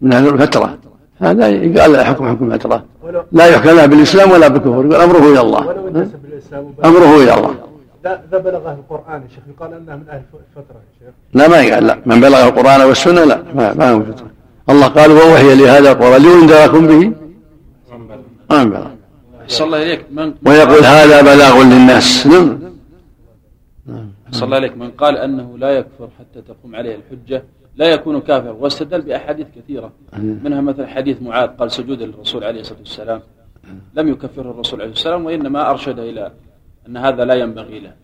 من 0.00 0.12
هذه 0.12 0.28
الفترة 0.28 0.78
هذا 1.18 1.48
يقال 1.48 2.04
حكم 2.04 2.28
حكم 2.28 2.52
الفترة. 2.52 2.84
لا 3.32 3.46
يحكم 3.46 3.70
لا 3.76 3.86
بالإسلام 3.86 4.30
ولا 4.30 4.48
بالكفر 4.48 4.68
يقول 4.68 4.94
أمره 4.94 5.32
إلى 5.32 5.40
الله. 5.40 5.62
أمره 6.84 7.16
إلى 7.22 7.34
الله. 7.34 7.54
إذا 8.06 8.38
بلغه 8.38 8.72
القرآن 8.72 9.22
يا 9.22 9.28
شيخ. 9.34 9.44
يقال 9.48 9.74
أنه 9.74 9.96
من 9.96 10.04
أهل 10.10 10.22
الفترة 10.56 10.76
يا 10.76 11.06
شيخ. 11.06 11.14
لا 11.34 11.48
ما 11.48 11.60
يقال. 11.60 11.86
لا 11.86 11.98
من 12.06 12.20
بلغ 12.20 12.44
القرآن 12.48 12.80
والسنة 12.80 13.24
لا 13.24 13.42
ما, 13.54 13.74
ما 13.74 13.90
هو 13.90 14.00
فترة. 14.02 14.26
الله 14.70 14.86
قال 14.86 15.10
ووحي 15.10 15.54
لهذا 15.54 15.92
القرآن. 15.92 16.22
لينذركم 16.22 16.86
به؟ 16.86 17.12
ما 18.50 18.64
من 18.64 18.70
بلغ 18.70 18.86
صلى 19.48 19.66
الله 19.66 19.82
إليك. 19.82 20.00
من 20.10 20.32
ويقول 20.46 20.84
هذا 20.84 21.22
بلاغ 21.22 21.62
للناس. 21.62 22.26
نعم. 22.26 22.65
صلى 24.30 24.44
الله 24.44 24.56
عليك. 24.56 24.76
من 24.76 24.90
قال 24.90 25.16
أنه 25.18 25.58
لا 25.58 25.70
يكفر 25.70 26.08
حتى 26.18 26.42
تقوم 26.42 26.76
عليه 26.76 26.94
الحجة 26.96 27.44
لا 27.76 27.86
يكون 27.86 28.20
كافر. 28.20 28.52
واستدل 28.52 29.02
بأحاديث 29.02 29.46
كثيرة. 29.56 29.92
منها 30.18 30.60
مثلا 30.60 30.86
حديث 30.86 31.22
معاذ 31.22 31.48
قال 31.48 31.70
سجود 31.70 32.02
للرسول 32.02 32.44
عليه 32.44 32.60
الصلاة 32.60 32.78
والسلام. 32.78 33.20
لم 33.94 34.08
يكفره 34.08 34.50
الرسول 34.50 34.80
عليه 34.80 34.90
والسلام 34.90 35.24
وإنما 35.24 35.70
أرشد 35.70 35.98
إلى 35.98 36.32
أن 36.88 36.96
هذا 36.96 37.24
لا 37.24 37.34
ينبغي 37.34 37.80
له. 37.80 37.94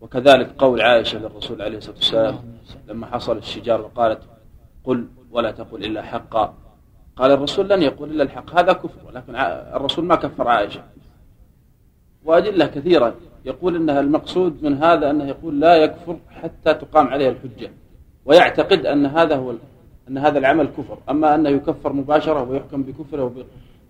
وكذلك 0.00 0.50
قول 0.58 0.80
عائشة 0.80 1.18
للرسول 1.18 1.62
عليه 1.62 1.78
الصلاة 1.78 1.96
والسلام 1.96 2.38
لما 2.88 3.06
حصل 3.06 3.36
الشجار 3.36 3.80
وقالت 3.80 4.20
قل 4.84 5.06
ولا 5.30 5.50
تقول 5.50 5.84
إلا 5.84 6.02
حقا. 6.02 6.54
قال 7.16 7.30
الرسول 7.30 7.68
لن 7.68 7.82
يقول 7.82 8.10
إلا 8.10 8.22
الحق. 8.22 8.58
هذا 8.58 8.72
كفر 8.72 8.98
ولكن 9.06 9.36
الرسول 9.76 10.04
ما 10.04 10.14
كفر 10.14 10.48
عائشة. 10.48 10.82
وأدلة 12.24 12.66
كثيرة. 12.66 13.14
يقول 13.44 13.76
أنها 13.76 14.00
المقصود 14.00 14.56
من 14.62 14.82
هذا 14.82 15.10
أنه 15.10 15.24
يقول 15.24 15.60
لا 15.60 15.76
يكفر 15.76 16.16
حتى 16.42 16.74
تقام 16.74 17.08
عليه 17.08 17.28
الحجة 17.28 17.70
ويعتقد 18.24 18.86
أن 18.86 19.06
هذا 19.06 19.36
هو 19.36 19.52
أن 20.08 20.18
هذا 20.18 20.38
العمل 20.38 20.68
كفر 20.78 20.98
أما 21.10 21.34
أنه 21.34 21.48
يكفر 21.48 21.92
مباشرة 21.92 22.42
ويحكم 22.42 22.82
بكفره 22.82 23.32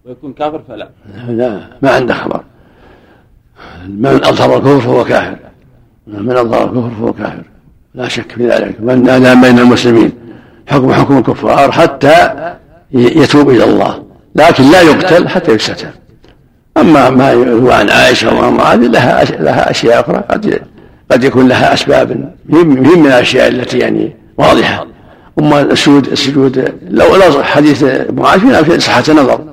ويكون 0.04 0.32
كافر 0.32 0.62
فلا. 0.68 0.88
لا 1.28 1.60
ما 1.82 1.90
عنده 1.90 2.14
خبر. 2.14 2.44
من 3.88 4.06
أظهر 4.06 4.56
الكفر 4.56 4.80
فهو 4.80 5.04
كافر. 5.04 5.38
من 6.06 6.36
أظهر 6.36 6.64
الكفر 6.64 6.90
فهو 6.90 7.12
كافر. 7.12 7.44
لا 7.94 8.08
شك 8.08 8.32
في 8.32 8.48
ذلك. 8.48 8.80
من 8.80 9.02
دام 9.02 9.40
بين 9.40 9.58
المسلمين. 9.58 10.12
حكم 10.66 10.92
حكم 10.92 11.18
الكفار 11.18 11.72
حتى 11.72 12.14
يتوب 12.92 13.50
إلى 13.50 13.64
الله. 13.64 14.04
لكن 14.34 14.64
لا 14.70 14.82
يقتل 14.82 15.28
حتى 15.28 15.52
يستتب 15.52 15.99
أما 16.80 17.10
ما 17.10 17.32
يروى 17.32 17.72
عن 17.72 17.90
عائشة 17.90 18.30
هذه 18.72 18.86
لها 18.86 19.24
لها 19.24 19.70
أشياء 19.70 20.00
أخرى. 20.00 20.24
قد 20.30 20.62
قد 21.10 21.24
يكون 21.24 21.48
لها 21.48 21.74
أسباب 21.74 22.34
مهم 22.48 22.68
من 22.68 23.06
الأشياء 23.06 23.48
التي 23.48 23.78
يعني 23.78 24.16
واضحة. 24.38 24.86
أما 25.38 25.62
السجود 25.62 26.06
السجود 26.06 26.74
لو 26.88 27.16
لو 27.16 27.42
حديث 27.42 27.84
معاذ 28.10 28.64
في 28.64 28.80
صحة 28.80 29.04
نظر 29.12 29.44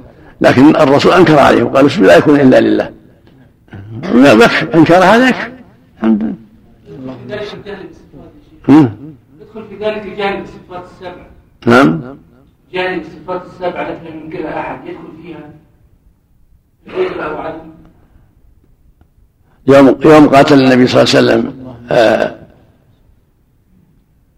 لكن 0.42 0.76
الرسول 0.76 1.14
أنكر 1.14 1.40
عليه 1.40 1.64
وقال 1.64 1.86
السجود 1.86 2.06
لا 2.06 2.18
يكون 2.18 2.40
إلا 2.40 2.60
لله. 2.60 2.90
أنكر 4.76 4.96
هذا 4.96 5.30
يكفي 5.30 5.50
الحمد 5.98 6.24
لله. 6.24 6.34
يدخل 9.42 9.64
في 9.70 9.86
ذلك 9.86 10.18
جانب 10.18 10.44
الصفات 10.44 10.84
السبع. 10.92 11.26
نعم. 11.66 12.18
جانب 12.74 13.02
الصفات 13.02 13.42
السبع 13.46 13.82
التي 13.82 14.10
لم 14.10 14.20
ينكرها 14.20 14.60
أحد 14.60 14.78
يدخل 14.86 15.24
فيها. 15.24 15.50
يوم 19.68 20.00
يوم 20.06 20.30
قاتل 20.30 20.62
النبي 20.64 20.88
صلى 20.88 21.04
الله 21.04 21.16
عليه 21.16 21.20
وسلم 21.20 21.76
آه 21.92 22.36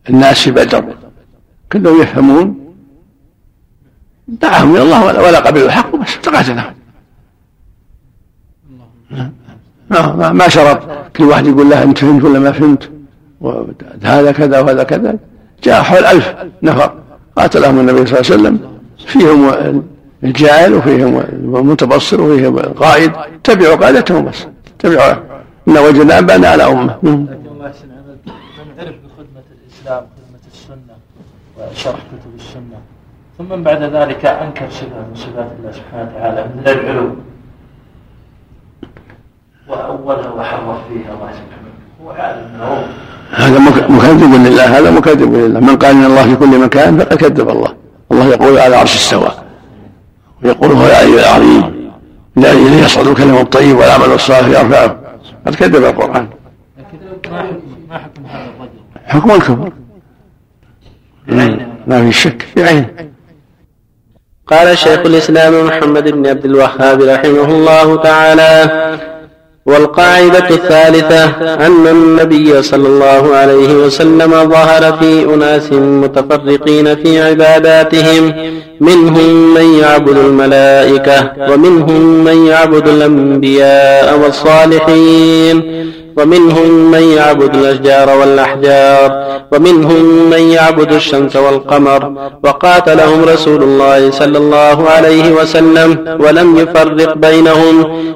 الناس 0.10 0.40
في 0.40 0.52
بدر. 0.52 0.96
كلهم 1.72 2.02
يفهمون 2.02 2.76
دعاهم 4.28 4.76
إلى 4.76 4.84
الله 4.84 5.06
ولا, 5.06 5.40
قبلوا 5.40 5.66
الحق 5.66 5.96
بس 5.96 6.20
تقاتلهم. 6.22 6.74
ما, 9.92 10.32
ما 10.32 10.48
شرط 10.48 10.80
كل 11.16 11.24
واحد 11.24 11.48
يقول 11.48 11.70
له 11.70 11.84
أنت 11.84 11.98
فهمت 11.98 12.24
ولا 12.24 12.40
ما 12.40 12.52
فهمت؟ 12.52 12.92
هذا 14.04 14.32
كذا 14.32 14.60
وهذا 14.60 14.84
كذا. 14.84 15.18
جاء 15.64 15.82
حول 15.82 16.06
ألف 16.06 16.36
نفر 16.64 16.94
قاتلهم 17.36 17.80
النبي 17.80 18.06
صلى 18.06 18.20
الله 18.20 18.32
عليه 18.32 18.42
وسلم. 18.42 18.80
فيهم 19.08 19.84
الجاهل 20.24 20.74
وفيهم 20.74 21.20
المتبصر 21.44 22.22
وفيهم 22.22 22.60
القائد 22.60 23.12
تبعوا 23.44 23.76
قادتهم 23.76 24.26
بس 24.26 24.48
تبعوا. 24.80 25.16
إن 25.68 25.78
وجدنا 25.78 26.20
أبانا 26.20 26.48
على 26.48 26.64
أمة. 26.64 26.98
لكن 27.04 27.48
الله 27.52 27.68
يحسن 27.68 27.88
عملك 27.92 28.20
من 28.28 28.80
عرف 28.80 28.96
بخدمة 29.04 29.46
الإسلام 29.56 30.04
خدمة 30.18 30.44
السنة 30.54 30.96
وشرح 31.58 32.00
كتب 32.00 32.34
السنة. 32.38 32.80
ثم 33.38 33.64
بعد 33.64 33.82
ذلك 33.84 34.26
أنكر 34.26 34.70
صفة 34.70 34.86
من 34.86 35.16
صفات 35.16 35.50
الله 35.60 35.72
سبحانه 35.72 36.12
وتعالى 36.16 36.46
من 36.56 36.68
العلو 36.68 37.10
وأولها 39.68 40.30
وحرف 40.30 40.78
فيها 40.88 41.14
الله 41.16 41.32
سبحانه 41.40 41.70
هو 42.04 42.10
عالم 42.12 42.46
هذا 43.32 43.60
مكذب 43.90 44.34
لله 44.46 44.78
هذا 44.78 44.92
مكذب 44.92 45.34
لله. 45.34 45.60
من 45.60 45.78
قال 45.78 45.92
إن 45.92 46.06
الله 46.06 46.24
في 46.24 46.36
كل 46.36 46.60
مكان 46.60 46.98
فقد 47.00 47.18
كذب 47.18 47.50
الله. 47.50 47.74
الله 48.12 48.26
يقول 48.26 48.60
على 48.60 48.76
عرش 48.76 48.96
استوى 48.96 49.32
ويقول 50.44 50.72
هو 50.72 50.86
العلي 50.86 51.20
العظيم 51.20 51.92
لا 52.36 52.52
إليه 52.52 52.84
يصعد 52.84 53.08
الكلم 53.08 53.38
الطيب 53.38 53.78
والعمل 53.78 54.14
الصالح 54.14 54.48
يرفعه 54.48 55.00
قد 55.48 55.56
كذب 55.56 55.76
القران 55.76 56.28
ما 57.90 57.98
حكم 57.98 58.26
هذا 58.26 58.52
الرجل 58.60 58.70
حكم 59.06 59.32
الكفر. 59.32 59.72
ما 61.88 62.06
في 62.06 62.12
شك 62.12 62.42
في 62.56 62.64
عينه 62.64 62.90
قال 64.48 64.78
شيخ 64.78 65.00
الإسلام 65.00 65.66
محمد 65.68 66.10
بن 66.10 66.28
عبد 66.28 66.46
الوهاب 66.46 67.02
رحمه 67.02 67.46
الله 67.46 68.02
تعالى 68.02 68.98
والقاعدة 69.66 70.50
الثالثة 70.50 71.26
أن 71.66 71.88
النبي 71.88 72.62
صلى 72.62 72.88
الله 72.88 73.36
عليه 73.36 73.74
وسلم 73.74 74.50
ظهر 74.50 74.98
في 74.98 75.34
أناس 75.34 75.72
متفرقين 75.74 76.96
في 76.96 77.22
عباداتهم 77.22 78.34
منهم 78.82 79.54
من 79.54 79.80
يعبد 79.80 80.18
الملائكة 80.18 81.32
ومنهم 81.52 82.24
من 82.24 82.48
يعبد 82.48 82.88
الأنبياء 82.88 84.20
والصالحين 84.20 85.90
ومنهم 86.18 86.92
من 86.92 87.02
يعبد 87.04 87.56
الأشجار 87.56 88.18
والأحجار 88.20 89.30
ومنهم 89.52 90.30
من 90.30 90.40
يعبد 90.42 90.94
الشمس 90.94 91.36
والقمر 91.36 92.14
وقاتلهم 92.44 93.24
رسول 93.24 93.64
الله 93.64 94.12
صلى 94.12 94.38
الله 94.38 94.90
عليه 94.90 95.32
وسلم 95.32 96.18
ولم 96.20 96.58
يفرق 96.58 97.18
بينهم 97.18 97.76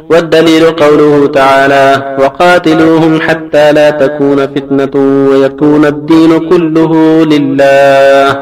والدليل 0.10 0.66
قوله 0.72 1.28
تعالى 1.34 2.16
وقاتلوهم 2.20 3.22
حتى 3.22 3.72
لا 3.72 3.90
تكون 3.90 4.48
فتنة 4.48 4.92
ويكون 5.32 5.86
الدين 5.86 6.50
كله 6.50 6.92
لله 7.26 8.38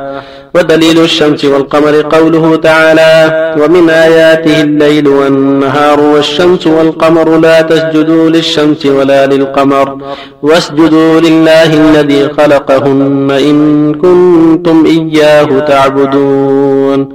ودليل 0.55 0.99
الشمس 0.99 1.45
والقمر 1.45 2.01
قوله 2.01 2.55
تعالى 2.55 3.13
ومن 3.61 3.89
آياته 3.89 4.61
الليل 4.61 5.07
والنهار 5.07 5.99
والشمس 5.99 6.67
والقمر 6.67 7.37
لا 7.37 7.61
تسجدوا 7.61 8.29
للشمس 8.29 8.85
ولا 8.85 9.25
للقمر 9.25 9.97
واسجدوا 10.41 11.19
لله 11.19 11.73
الذي 11.73 12.29
خلقهن 12.29 13.31
إن 13.31 13.57
كنتم 13.93 14.85
إياه 14.85 15.59
تعبدون 15.59 17.09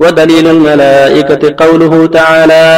ودليل 0.00 0.46
الملائكة 0.46 1.54
قوله 1.64 2.06
تعالى 2.06 2.68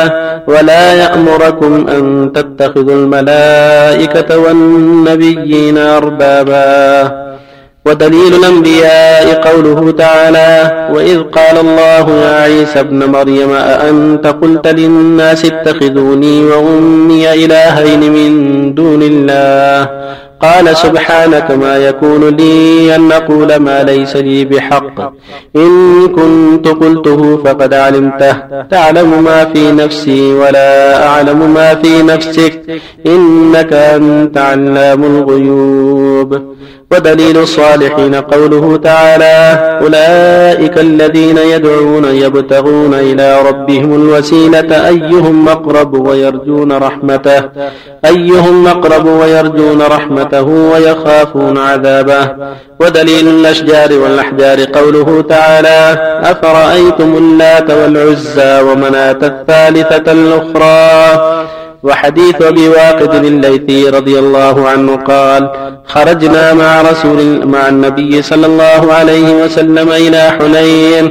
ولا 0.48 0.92
يأمركم 0.94 1.86
أن 1.88 2.32
تتخذوا 2.34 2.94
الملائكة 2.94 4.38
والنبيين 4.38 5.78
أربابا 5.78 7.31
ودليل 7.86 8.34
الأنبياء 8.34 9.40
قوله 9.48 9.90
تعالى 9.90 10.50
وإذ 10.94 11.18
قال 11.22 11.56
الله 11.58 12.10
يا 12.24 12.40
عيسى 12.42 12.80
ابن 12.80 13.04
مريم 13.04 13.52
أأنت 13.52 14.26
قلت 14.26 14.66
للناس 14.66 15.44
اتخذوني 15.44 16.44
وأمي 16.44 17.44
إلهين 17.44 18.12
من 18.12 18.30
دون 18.74 19.02
الله 19.02 19.88
قال 20.42 20.76
سبحانك. 20.76 21.50
ما 21.50 21.76
يكون 21.76 22.28
لي 22.28 22.94
أن 22.94 23.12
أقول 23.12 23.56
ما 23.56 23.82
ليس 23.82 24.16
لي 24.16 24.44
بحق. 24.44 25.00
إن 25.56 26.08
كنت 26.08 26.68
قلته 26.68 27.36
فقد 27.44 27.74
علمته. 27.74 28.32
تعلم 28.70 29.24
ما 29.24 29.44
في 29.44 29.72
نفسي 29.72 30.32
ولا 30.32 31.06
أعلم 31.06 31.54
ما 31.54 31.74
في 31.74 32.02
نفسك. 32.02 32.80
إنك 33.06 33.72
أنت 33.72 34.38
علام 34.38 35.04
الغيوب. 35.04 36.52
ودليل 36.92 37.36
الصالحين 37.36 38.14
قوله 38.14 38.76
تعالى 38.76 39.34
أولئك 39.82 40.78
الذين 40.78 41.38
يدعون 41.38 42.04
يبتغون 42.04 42.94
إلى 42.94 43.42
ربهم 43.48 43.94
الوسيلة. 43.94 44.88
أيهم 44.88 45.48
أقرب 45.48 46.06
ويرجون 46.06 46.72
رحمته؟ 46.72 47.42
أيهم 48.04 48.66
أقرب 48.66 49.06
ويرجون 49.06 49.82
رحمته؟ 49.82 50.31
ويخافون 50.40 51.58
عذابه. 51.58 52.28
ودليل 52.80 53.28
الأشجار 53.28 53.98
والأحجار 53.98 54.64
قوله 54.64 55.24
تعالى 55.28 55.98
أفرأيتم 56.22 57.16
اللات 57.16 57.70
والعزى 57.70 58.60
ومناة 58.60 59.18
الثالثة 59.22 60.12
الأخرى 60.12 61.18
وحديث 61.82 62.42
أبي 62.42 62.68
واقد 62.68 63.14
الليثي 63.24 63.88
رضي 63.88 64.18
الله 64.18 64.68
عنه 64.68 64.96
قال 64.96 65.50
خرجنا 65.86 66.54
مع 66.54 66.82
رسول 66.82 67.46
مع 67.46 67.68
النبي 67.68 68.22
صلى 68.22 68.46
الله 68.46 68.92
عليه 68.92 69.44
وسلم 69.44 69.88
إلى 69.88 70.30
حنين 70.30 71.04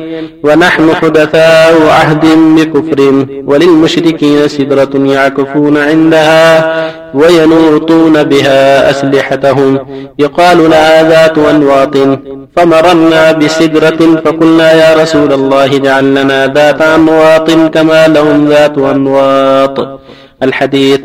ونحن 0.43 0.95
حدثاء 0.95 1.73
عهد 1.89 2.25
بكفر 2.55 3.25
وللمشركين 3.45 4.47
سدرة 4.47 4.89
يعكفون 4.95 5.77
عندها 5.77 6.91
وينوطون 7.13 8.23
بها 8.23 8.89
أسلحتهم. 8.89 9.79
يقال 10.19 10.69
لها 10.69 11.09
ذات 11.09 11.37
أنواط 11.37 11.97
فمررنا 12.55 13.31
بسدرة 13.31 14.21
فقلنا 14.25 14.71
يا 14.71 15.01
رسول 15.01 15.33
الله 15.33 15.65
اجعل 15.65 16.15
لنا 16.15 16.47
ذات 16.47 16.81
أنواط 16.81 17.51
كما 17.51 18.07
لهم 18.07 18.47
ذات 18.47 18.77
أنواط. 18.77 19.99
الحديث. 20.43 20.99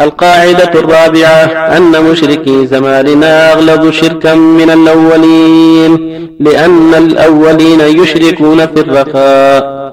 القاعدة 0.00 0.80
الرابعة 0.80 1.44
أن 1.76 2.04
مشركي 2.04 2.66
زماننا 2.66 3.52
أغلب 3.52 3.90
شركا 3.90 4.34
من 4.34 4.70
الأولين 4.70 5.92
لأن 6.40 6.94
الأولين 6.94 7.80
يشركون 7.80 8.66
في 8.66 8.80
الرخاء. 8.80 9.85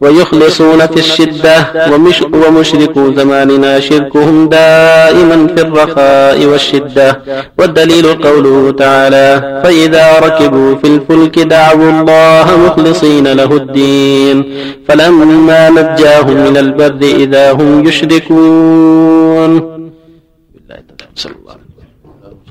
ويخلصون 0.00 0.86
في 0.86 0.96
الشدة 0.96 1.56
ومش 1.92 2.22
ومشركو 2.22 3.12
زماننا 3.12 3.80
شركهم 3.80 4.48
دائما 4.48 5.46
في 5.46 5.60
الرخاء 5.62 6.46
والشدة. 6.46 7.20
والدليل 7.58 8.06
قوله 8.14 8.72
تعالى 8.72 9.60
فإذا 9.64 10.18
ركبوا 10.18 10.74
في 10.74 10.86
الفلك 10.86 11.38
دعوا 11.38 11.90
الله 11.90 12.46
مخلصين 12.66 13.32
له 13.32 13.56
الدين. 13.56 14.36
فلما 14.88 15.70
نجاهم 15.70 16.36
من 16.46 16.56
البر 16.56 17.02
إذا 17.02 17.52
هم 17.52 17.86
يشركون. 17.88 19.74
صلى 21.16 21.32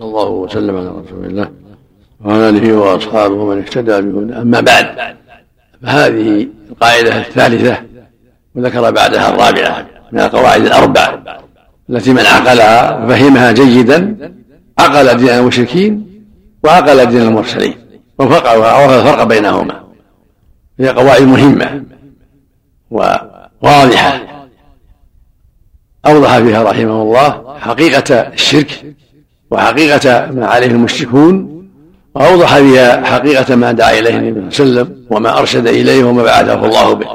الله 0.01 0.29
وسلم 0.29 0.75
على 0.77 0.87
رسول 0.87 1.25
الله 1.25 1.47
وعلى 2.25 2.49
آله 2.49 2.77
وأصحابه 2.77 3.35
ومن 3.35 3.57
اهتدى 3.57 4.01
بهداه. 4.01 4.41
أما 4.41 4.59
بعد 4.61 4.85
فهذه 5.83 6.47
القاعدة 6.69 7.17
الثالثة 7.17 7.77
وذكر 8.55 8.91
بعدها 8.91 9.29
الرابعة 9.29 9.85
من 10.11 10.19
القواعد 10.19 10.61
الأربع 10.61 11.19
التي 11.89 12.13
من 12.13 12.25
عقلها 12.25 13.05
وفهمها 13.05 13.51
جيدا 13.51 14.31
عقل 14.79 15.17
دين 15.17 15.29
المشركين 15.29 16.23
وعقل 16.63 17.05
دين 17.05 17.21
المرسلين 17.21 17.75
وعرف 18.17 18.91
الفرق 18.91 19.23
بينهما. 19.23 19.83
هي 20.79 20.89
قواعد 20.89 21.21
مهمة 21.21 21.83
وواضحة. 22.91 24.21
أوضح 26.05 26.37
فيها 26.39 26.63
رحمه 26.63 27.01
الله 27.01 27.59
حقيقة 27.59 28.15
الشرك 28.15 28.95
وحقيقة 29.51 30.31
ما 30.31 30.47
عليه 30.47 30.67
المشركون 30.67 31.62
وأوضح 32.15 32.59
بها 32.59 33.05
حقيقة 33.05 33.55
ما 33.55 33.71
دعا 33.71 33.99
إليه 33.99 34.15
النبي 34.15 34.51
صلى 34.51 34.67
الله 34.67 34.79
عليه 34.79 34.81
وسلم 34.81 35.05
وما 35.09 35.39
أرشد 35.39 35.67
إليه 35.67 36.03
وما 36.03 36.23
بعثه 36.23 36.65
الله 36.65 36.93
به. 36.93 37.07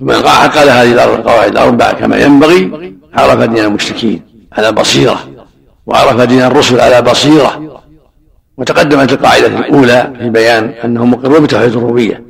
فمن 0.00 0.14
عقل 0.26 0.68
هذه 0.68 1.04
القواعد 1.04 1.50
الأربع 1.50 1.92
كما 1.92 2.16
ينبغي 2.18 2.70
عرف 3.14 3.40
دين 3.40 3.64
المشركين 3.64 4.22
على 4.52 4.72
بصيرة 4.72 5.18
وعرف 5.86 6.20
دين 6.20 6.42
الرسل 6.42 6.80
على 6.80 7.02
بصيرة 7.02 7.80
وتقدمت 8.56 9.12
القاعدة 9.12 9.46
الأولى 9.46 10.12
في 10.18 10.30
بيان 10.30 10.64
أنهم 10.84 11.10
مقرون 11.10 11.42
بتوحيد 11.42 11.68
الربوبية 11.68 12.24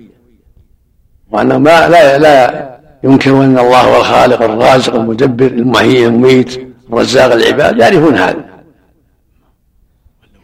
وأنهم 1.31 1.65
لا 1.65 1.89
لا, 1.89 2.19
لا 2.19 2.71
ينكرون 3.05 3.45
أن 3.45 3.59
الله 3.59 3.81
هو 3.81 4.01
الخالق 4.01 4.43
الرازق 4.43 4.95
المدبر 4.95 5.47
المحيي 5.47 6.07
المميت 6.07 6.69
الرزاق 6.93 7.33
العباد 7.33 7.79
يعرفون 7.79 8.15
هذا. 8.17 8.45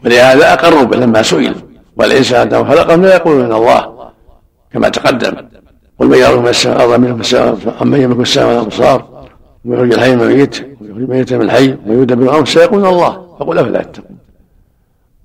ولهذا 0.05 0.53
أقروا 0.53 0.83
به 0.83 0.97
لما 0.97 1.21
سئل 1.21 1.55
والإنسان 1.97 2.47
أنه 2.47 2.63
خلقهم 2.63 3.01
لا 3.01 3.15
يقولون 3.15 3.53
الله 3.53 4.09
كما 4.73 4.89
تقدم. 4.89 5.33
قل 5.99 6.07
من 6.07 6.41
من 6.41 6.47
السماء 6.47 6.89
والأرض 6.89 6.99
من 6.99 7.19
السماء 7.19 7.57
أمن 7.81 8.01
يملك 8.01 8.19
السماء 8.19 8.47
والأبصار 8.47 9.27
ويخرج 9.65 9.93
الحي 9.93 10.15
من 10.15 10.21
الميت 10.21 10.55
ويخرج 10.81 11.01
الميت 11.01 11.33
من 11.33 11.41
الحي 11.41 11.75
ويدبر 11.87 12.23
الأمر 12.23 12.45
سيقولون 12.45 12.89
الله. 12.89 13.27
فقل 13.39 13.57
أفلا 13.57 13.83
تتقون. 13.83 14.17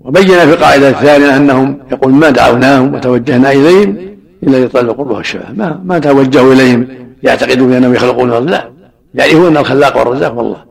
وبين 0.04 0.26
في 0.26 0.54
القاعدة 0.54 0.88
الثانية 0.88 1.36
أنهم 1.36 1.78
يقول 1.92 2.12
ما 2.12 2.30
دعوناهم 2.30 2.94
وتوجهنا 2.94 3.52
إليهم 3.52 3.96
إلا 4.42 4.64
لطلب 4.64 4.90
القرب 4.90 5.10
والشفاعة 5.10 5.52
ما 5.52 5.80
ما 5.84 5.98
توجهوا 5.98 6.52
إليهم 6.52 6.88
يعتقدون 7.22 7.68
بأنهم 7.68 7.94
يخلقون 7.94 8.46
لا. 8.46 8.70
يعرفون 9.14 9.46
أن 9.46 9.56
الخلاق 9.56 9.96
والرزاق 9.98 10.38
والله. 10.38 10.64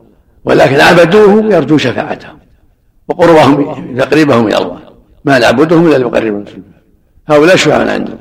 ولكن 0.44 0.80
عبدوه 0.80 1.54
يرجو 1.54 1.78
شفاعتهم. 1.78 2.41
وقربهم 3.12 3.96
تقريبهم 3.98 4.46
إلى 4.46 4.58
الله. 4.58 4.80
ما 5.24 5.38
نعبدهم 5.38 5.86
إلا 5.86 5.98
ليقربهم 5.98 6.44
هؤلاء 7.28 7.56
شفعاء 7.56 7.88
عندهم. 7.88 8.18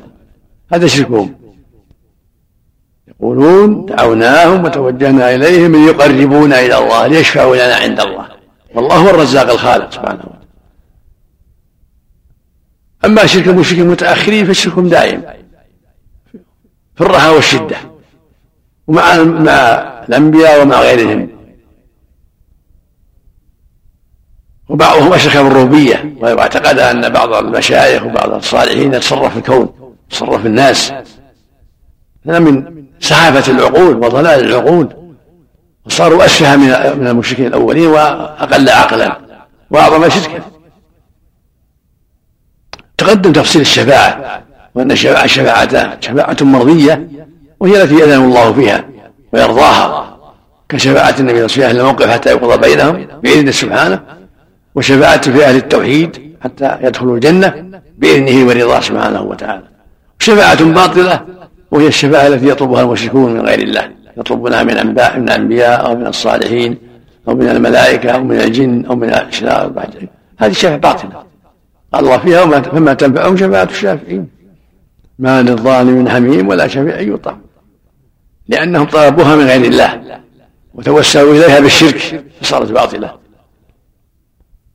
هذا 0.74 0.88
شركهم. 0.88 1.36
يقولون 3.08 3.86
دعوناهم 3.86 4.66
وتوجهنا 4.66 5.36
إليهم 5.36 5.72
ليقربونا 5.76 6.60
إلى 6.60 6.78
الله 6.78 7.08
ليشفعوا 7.08 7.56
لنا 7.56 7.76
عند 7.76 8.00
الله. 8.00 8.28
والله 8.76 8.96
هو 8.96 9.10
الرزاق 9.10 9.50
الخالق 9.50 9.92
سبحانه 9.92 10.20
وتعالى. 10.20 10.42
أما 13.06 13.26
شرك 13.26 13.48
المشركين 13.48 13.84
المتأخرين 13.84 14.46
فشركهم 14.46 14.90
دائم. 14.90 15.22
في 16.96 17.02
الرخاء 17.02 17.36
والشدة. 17.36 17.78
ومع 18.88 19.24
مع 19.24 19.54
الأنبياء 20.10 20.62
ومع 20.62 20.82
غيرهم. 20.82 21.30
وبعضهم 24.72 25.14
أشرك 25.14 25.38
بالربوبية 25.38 26.14
واعتقد 26.22 26.80
أن 26.80 27.10
بعض 27.10 27.34
المشايخ 27.34 28.04
وبعض 28.04 28.34
الصالحين 28.34 28.94
يتصرف 28.94 29.32
في 29.32 29.38
الكون 29.38 29.70
يتصرف 30.12 30.42
في 30.42 30.48
الناس. 30.48 30.94
هذا 32.28 32.40
من 32.40 32.84
سحافة 33.00 33.52
العقول 33.52 33.96
وضلال 33.96 34.46
العقول. 34.46 34.88
وصاروا 35.86 36.26
أسفه 36.26 36.56
من 36.96 37.08
المشركين 37.08 37.46
الأولين 37.46 37.88
وأقل 37.88 38.70
عقلا. 38.70 39.18
وأعظم 39.72 40.10
شركا. 40.10 40.42
تقدم 42.98 43.32
تفصيل 43.32 43.62
الشفاعة 43.62 44.44
وأن 44.76 44.92
الشفاعة 44.92 45.28
شفاعتان 45.28 46.02
شفاعة 46.02 46.38
مرضية 46.42 47.08
وهي 47.60 47.84
التي 47.84 47.96
يأذن 47.96 48.24
الله 48.24 48.54
فيها 48.54 48.86
ويرضاها. 49.34 50.18
كشفاعة 50.70 51.16
النبي 51.20 51.48
صلى 51.48 51.56
الله 51.56 51.82
عليه 51.82 51.94
وسلم 51.94 52.12
حتى 52.12 52.30
يقضى 52.30 52.58
بينهم 52.58 53.08
بإذنه 53.24 53.52
سبحانه. 53.52 54.21
وشفاعته 54.76 55.32
في 55.32 55.46
أهل 55.46 55.56
التوحيد 55.56 56.36
حتى 56.42 56.78
يدخلوا 56.82 57.16
الجنة 57.16 57.82
بإذنه 57.98 58.48
ورضاه 58.48 58.80
سبحانه 58.80 59.22
وتعالى. 59.22 59.64
شفاعة 60.20 60.64
باطلة 60.64 61.26
وهي 61.72 61.88
الشفاعة 61.88 62.28
التي 62.28 62.50
يطلبها 62.50 62.82
المشركون 62.82 63.34
من 63.34 63.42
غير 63.42 63.60
الله. 63.60 63.92
يطلبونها 64.18 64.64
من 64.64 64.78
أنباء 64.78 65.20
من 65.20 65.30
الأنبياء 65.30 65.86
أو 65.86 65.96
من 65.96 66.08
الصالحين 66.08 66.78
أو 67.28 67.36
من 67.36 67.50
الملائكة 67.50 68.12
أو 68.12 68.24
من 68.24 68.40
الجن 68.40 68.86
أو 68.86 68.96
من 68.96 69.10
الأشرار 69.10 69.88
هذه 70.38 70.52
شفاعة 70.52 70.78
باطلة. 70.78 71.24
قال 71.94 72.06
الله 72.06 72.18
فيها 72.18 72.44
وما 72.44 72.62
فما 72.62 72.94
تنفعهم 72.94 73.38
شفاعة 73.38 73.68
الشافعين. 73.72 74.28
ما 75.20 75.41
للظالم 75.41 76.10
حميم 76.10 76.48
ولا 76.48 76.68
شفيع 76.68 77.00
يطع 77.00 77.36
لأنهم 78.48 78.86
طلبوها 78.86 79.36
من 79.36 79.43
غير 79.43 79.66
الله 79.66 80.20
وتوسلوا 80.74 81.34
إليها 81.34 81.60
بالشرك 81.60 82.26
فصارت 82.41 82.72
باطلة. 82.72 83.20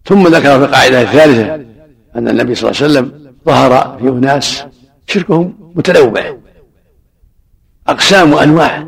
ثم 0.07 0.27
ذكر 0.27 0.59
في 0.59 0.65
القاعدة 0.65 1.03
الثالثة 1.03 1.55
أن 2.17 2.29
النبي 2.29 2.55
صلى 2.55 2.71
الله 2.71 2.83
عليه 2.83 2.93
وسلم 2.93 3.35
ظهر 3.47 3.99
في 3.99 4.09
أناس 4.09 4.65
شركهم 5.07 5.73
متنوع 5.75 6.37
أقسام 7.89 8.33
وأنواع. 8.33 8.87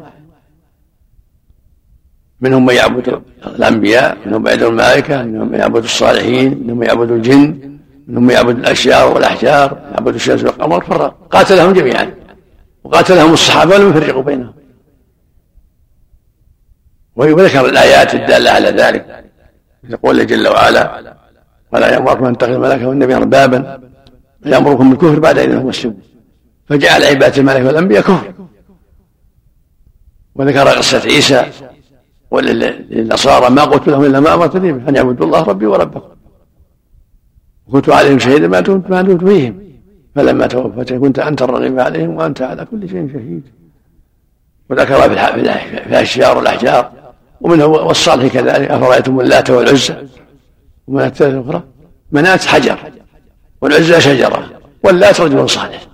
منهم 2.40 2.66
من 2.66 2.74
يعبد 2.74 3.22
الأنبياء 3.46 4.18
منهم 4.26 4.42
من 4.42 4.48
يعبد 4.48 4.62
الملائكة 4.62 5.22
منهم 5.22 5.48
من 5.48 5.58
يعبد 5.58 5.84
الصالحين 5.84 6.62
منهم 6.62 6.78
من 6.78 6.86
يعبد 6.86 7.10
الجن 7.10 7.78
منهم 8.08 8.22
من 8.22 8.30
يعبد 8.30 8.58
الأشجار 8.58 9.14
والأحجار 9.14 9.78
يعبد 9.92 10.14
الشمس 10.14 10.44
والقمر 10.44 10.84
فرق 10.84 11.28
قاتلهم 11.30 11.72
جميعا 11.72 12.14
وقاتلهم 12.84 13.32
الصحابة 13.32 13.74
ولم 13.74 13.90
يفرقوا 13.90 14.22
بينهم. 14.22 14.54
وذكر 17.16 17.66
الآيات 17.68 18.14
الدالة 18.14 18.50
على 18.50 18.68
ذلك. 18.68 19.27
يقول 19.88 20.26
جل 20.26 20.48
وعلا. 20.48 21.14
ولا 21.72 21.92
يأمركم 21.92 22.24
أن 22.24 22.38
تتخذوا 22.38 22.56
الملائكة 22.56 22.88
والنبي 22.88 23.14
أربابا. 23.16 23.80
يأمركم 24.46 24.90
بالكفر 24.90 25.18
بعد 25.18 25.38
إذ 25.38 25.64
مسلمون 25.64 26.00
فجعل 26.68 27.04
عبادة 27.04 27.36
الملائكة 27.36 27.66
والأنبياء 27.66 28.02
كفر. 28.02 28.32
وذكر 30.34 30.68
قصة 30.68 31.00
عيسى. 31.00 31.46
وللنصارى 32.30 33.50
ما 33.50 33.64
قلت 33.64 33.88
لهم 33.88 34.04
إلا 34.04 34.20
ما 34.20 34.34
أمرت 34.34 34.56
به. 34.56 34.70
أن 34.88 34.96
يعبدوا 34.96 35.26
الله 35.26 35.42
ربي 35.42 35.66
وربكم. 35.66 36.08
وكنت 37.66 37.88
عليهم 37.90 38.18
شهيدا 38.18 38.48
ما 38.48 38.60
دمت 38.60 38.90
ما 38.90 39.02
دمت 39.02 39.24
فيهم. 39.24 39.62
فلما 40.14 40.46
توفتني 40.46 40.98
كنت 40.98 41.18
أنت 41.18 41.42
الرغيب 41.42 41.80
عليهم 41.80 42.16
وأنت 42.16 42.42
على 42.42 42.64
كل 42.64 42.88
شيء 42.88 43.08
شهيد. 43.12 43.42
وذكر 44.70 45.00
في 45.00 45.12
الأشجار 45.86 46.38
والأحجار 46.38 46.97
ومنه 47.40 47.66
والصالح 47.66 48.32
كذلك 48.32 48.70
أفرأيتم 48.70 49.20
اللات 49.20 49.50
والعزى؟ 49.50 49.94
ومن 50.86 51.04
الثالثة 51.04 51.40
الأخرى 51.40 51.62
منات 52.12 52.44
حجر 52.44 52.92
والعزى 53.60 54.00
شجرة 54.00 54.50
واللات 54.82 55.20
رجل 55.20 55.50
صالح. 55.50 55.86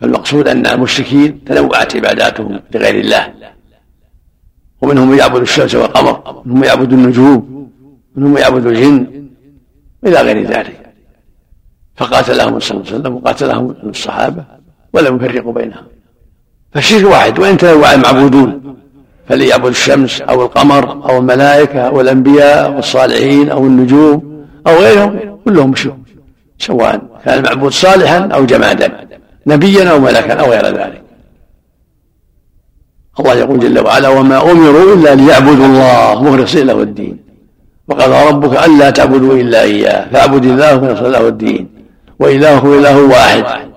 فالمقصود 0.00 0.48
أن 0.48 0.66
المشركين 0.66 1.44
تنوعت 1.44 1.96
عباداتهم 1.96 2.60
لغير 2.74 2.94
الله. 2.94 3.34
ومنهم 4.82 5.10
من 5.10 5.18
يعبد 5.18 5.40
الشمس 5.40 5.74
والقمر 5.74 6.42
منهم 6.46 6.60
من 6.60 6.66
يعبد 6.66 6.92
النجوم 6.92 7.70
منهم 8.16 8.30
من 8.30 8.40
يعبد 8.40 8.66
الجن 8.66 9.28
إلى 10.06 10.20
غير 10.20 10.46
ذلك. 10.46 10.94
فقاتلهم 11.96 12.60
صلى 12.60 12.76
الله 12.76 12.86
عليه 12.86 13.00
وسلم 13.00 13.14
وقاتلهم 13.14 13.70
الصحابة 13.70 14.44
ولم 14.92 15.16
يفرقوا 15.16 15.52
بينهم. 15.52 15.84
فالشرك 16.72 17.04
واحد 17.04 17.38
وإن 17.38 17.56
تنوع 17.56 17.94
المعبودون 17.94 18.76
فاللي 19.28 19.48
يعبد 19.48 19.66
الشمس 19.66 20.20
أو 20.20 20.42
القمر 20.42 21.10
أو 21.10 21.18
الملائكة 21.18 21.80
أو 21.80 22.00
الأنبياء 22.00 22.66
أو 22.66 22.78
الصالحين 22.78 23.50
أو 23.50 23.66
النجوم 23.66 24.46
أو 24.66 24.76
غيرهم 24.76 25.38
كلهم 25.44 25.74
شرك 25.74 25.94
سواء 26.58 27.00
كان 27.24 27.38
المعبود 27.38 27.72
صالحا 27.72 28.18
أو 28.18 28.44
جمادا 28.44 29.08
نبيا 29.46 29.90
أو 29.90 30.00
ملكا 30.00 30.32
أو 30.32 30.50
غير 30.50 30.66
ذلك. 30.66 31.02
الله 33.20 33.34
يقول 33.34 33.58
جل 33.58 33.78
وعلا 33.78 34.08
وما 34.08 34.50
أمروا 34.50 34.94
إلا 34.94 35.14
ليعبدوا 35.14 35.66
الله 35.66 36.22
مخلصين 36.22 36.66
له 36.66 36.82
الدين. 36.82 37.18
وقال 37.88 38.10
ربك 38.10 38.64
ألا 38.66 38.90
تعبدوا 38.90 39.34
إلا 39.34 39.62
إياه 39.62 40.08
فاعبد 40.12 40.44
الله 40.44 40.84
مخلصا 40.84 41.08
له 41.08 41.28
الدين. 41.28 41.68
وإلهه 42.20 42.78
إله 42.78 43.02
واحد. 43.02 43.67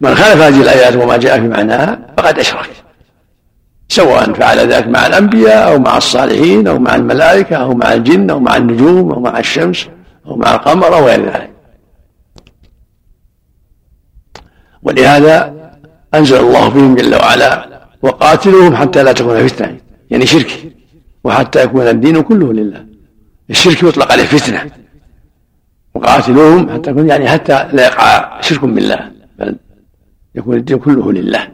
من 0.00 0.14
خالف 0.14 0.40
هذه 0.40 0.62
الآيات 0.62 0.96
وما 0.96 1.16
جاء 1.16 1.40
في 1.40 1.48
معناها 1.48 1.98
فقد 2.18 2.38
أشرك 2.38 2.70
سواء 3.88 4.32
فعل 4.32 4.58
ذلك 4.58 4.86
مع 4.86 5.06
الأنبياء 5.06 5.72
أو 5.72 5.78
مع 5.78 5.96
الصالحين 5.96 6.66
أو 6.68 6.78
مع 6.78 6.94
الملائكة 6.94 7.56
أو 7.56 7.74
مع 7.74 7.92
الجن 7.92 8.30
أو 8.30 8.40
مع 8.40 8.56
النجوم 8.56 9.12
أو 9.12 9.20
مع 9.20 9.38
الشمس 9.38 9.88
أو 10.26 10.36
مع 10.36 10.54
القمر 10.54 10.86
أو 10.86 11.06
غير 11.06 11.24
ذلك. 11.24 11.50
ولهذا 14.82 15.54
أنزل 16.14 16.40
الله 16.40 16.70
فيهم 16.70 16.94
جل 16.94 17.14
وعلا 17.14 17.68
وقاتلوهم 18.02 18.76
حتى 18.76 19.02
لا 19.02 19.12
تكون 19.12 19.46
فتنة 19.48 19.78
يعني 20.10 20.26
شرك 20.26 20.72
وحتى 21.24 21.62
يكون 21.62 21.88
الدين 21.88 22.22
كله 22.22 22.52
لله. 22.52 22.86
الشرك 23.50 23.82
يطلق 23.82 24.12
عليه 24.12 24.24
فتنة. 24.24 24.70
وقاتلوهم 25.94 26.70
حتى 26.70 26.90
يكون 26.90 27.08
يعني 27.08 27.28
حتى 27.28 27.68
لا 27.72 27.86
يقع 27.86 28.40
شرك 28.40 28.64
بالله 28.64 29.10
بل 29.38 29.56
يكون 30.38 30.56
الدين 30.56 30.78
كله 30.78 31.12
لله. 31.12 31.48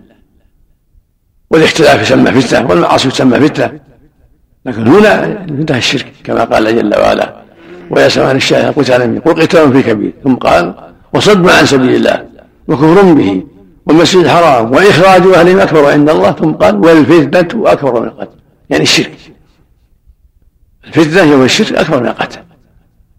والاختلاف 1.50 2.02
يسمى 2.02 2.32
فتنة 2.32 2.70
والمعاصي 2.70 3.08
تسمى 3.08 3.40
فتنة. 3.40 3.80
لكن 4.66 4.86
هنا 4.86 5.44
انتهى 5.48 5.78
الشرك 5.78 6.12
كما 6.24 6.44
قال 6.44 6.76
جل 6.76 6.94
وعلا. 6.98 7.44
ويا 7.90 8.08
سمان 8.08 8.36
الشاهد 8.36 8.74
قتال 8.74 9.24
قل 9.24 9.42
قتال 9.42 9.72
في 9.72 9.82
كبير 9.82 10.12
ثم 10.24 10.34
قال 10.34 10.74
وصد 11.12 11.48
عن 11.48 11.66
سبيل 11.66 11.94
الله 11.94 12.26
وكفر 12.68 13.12
به 13.12 13.42
والمسجد 13.86 14.24
الحرام 14.24 14.72
وإخراج 14.72 15.22
أهلهم 15.26 15.58
أكبر 15.58 15.90
عند 15.90 16.10
الله. 16.10 16.32
ثم 16.32 16.52
قال 16.52 16.76
والفتنة 16.76 17.72
أكبر 17.72 18.00
من 18.00 18.06
القتل. 18.06 18.36
يعني 18.70 18.82
الشرك. 18.82 19.18
الفتنة 20.86 21.34
هو 21.34 21.44
الشرك 21.44 21.72
أكبر 21.72 22.00
من 22.00 22.08
القتل. 22.08 22.40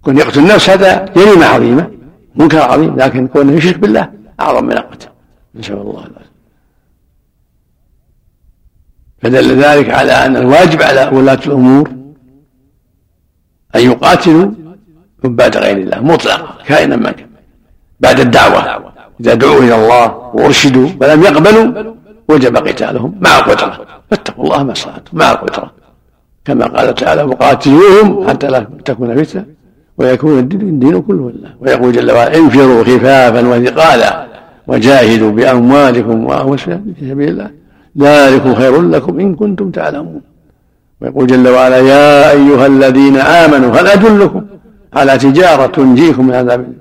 كون 0.01 0.17
يقتل 0.17 0.39
النفس 0.39 0.69
هذا 0.69 1.05
جريمة 1.15 1.45
عظيمة 1.45 1.91
منكر 2.35 2.61
عظيم 2.61 2.95
لكن 2.95 3.27
كونه 3.27 3.53
يشرك 3.53 3.77
بالله 3.77 4.09
أعظم 4.39 4.65
من 4.65 4.71
القتل. 4.71 5.07
نسأل 5.55 5.77
الله. 5.77 5.99
العافية 5.99 6.35
فدل 9.21 9.61
ذلك 9.63 9.89
على 9.89 10.11
أن 10.11 10.35
الواجب 10.35 10.81
على 10.81 11.09
ولاة 11.13 11.39
الأمور 11.45 11.89
أن 13.75 13.81
يقاتلوا 13.81 14.51
عباد 15.23 15.57
غير 15.57 15.77
الله 15.77 15.99
مطلقا 15.99 16.63
كائنا 16.65 16.95
ما 16.95 17.11
كان 17.11 17.29
بعد 17.99 18.19
الدعوة. 18.19 18.93
إذا 19.21 19.33
دعوا 19.33 19.59
إلى 19.59 19.75
الله 19.75 20.17
وأرشدوا 20.33 20.87
فلم 20.87 21.23
يقبلوا 21.23 21.95
وجب 22.29 22.57
قتالهم 22.57 23.19
مع 23.21 23.39
القدرة. 23.39 23.85
فاتقوا 24.11 24.43
الله 24.43 24.63
ما 24.63 24.71
استطعتم 24.71 25.17
مع 25.17 25.31
القدرة. 25.31 25.71
كما 26.45 26.65
قال 26.65 26.95
تعالى 26.95 27.23
وقاتلوهم 27.23 28.29
حتى 28.29 28.47
لا 28.47 28.59
تكون 28.85 29.23
فتنة 29.23 29.45
ويكون 29.97 30.39
الدين 30.39 31.01
كله 31.01 31.31
لله 31.31 31.55
ويقول 31.59 31.91
جل 31.91 32.11
وعلا 32.11 32.37
انفروا 32.37 32.83
خفافا 32.83 33.47
وثقالا. 33.47 34.34
وجاهدوا 34.67 35.31
بأموالكم 35.31 36.25
وأنفسكم 36.25 36.93
في 36.99 37.09
سبيل 37.09 37.29
الله. 37.29 37.51
ذلكم 37.97 38.55
خير 38.55 38.81
لكم 38.81 39.19
إن 39.19 39.35
كنتم 39.35 39.71
تعلمون. 39.71 40.21
ويقول 41.01 41.27
جل 41.27 41.47
وعلا 41.47 41.77
يا 41.77 42.31
أيها 42.31 42.67
الذين 42.67 43.17
آمنوا 43.17 43.71
هل 43.71 43.87
أدلكم 43.87 44.45
على 44.93 45.17
تجارة 45.17 45.65
تنجيكم 45.65 46.27
من 46.27 46.33
عذاب 46.33 46.73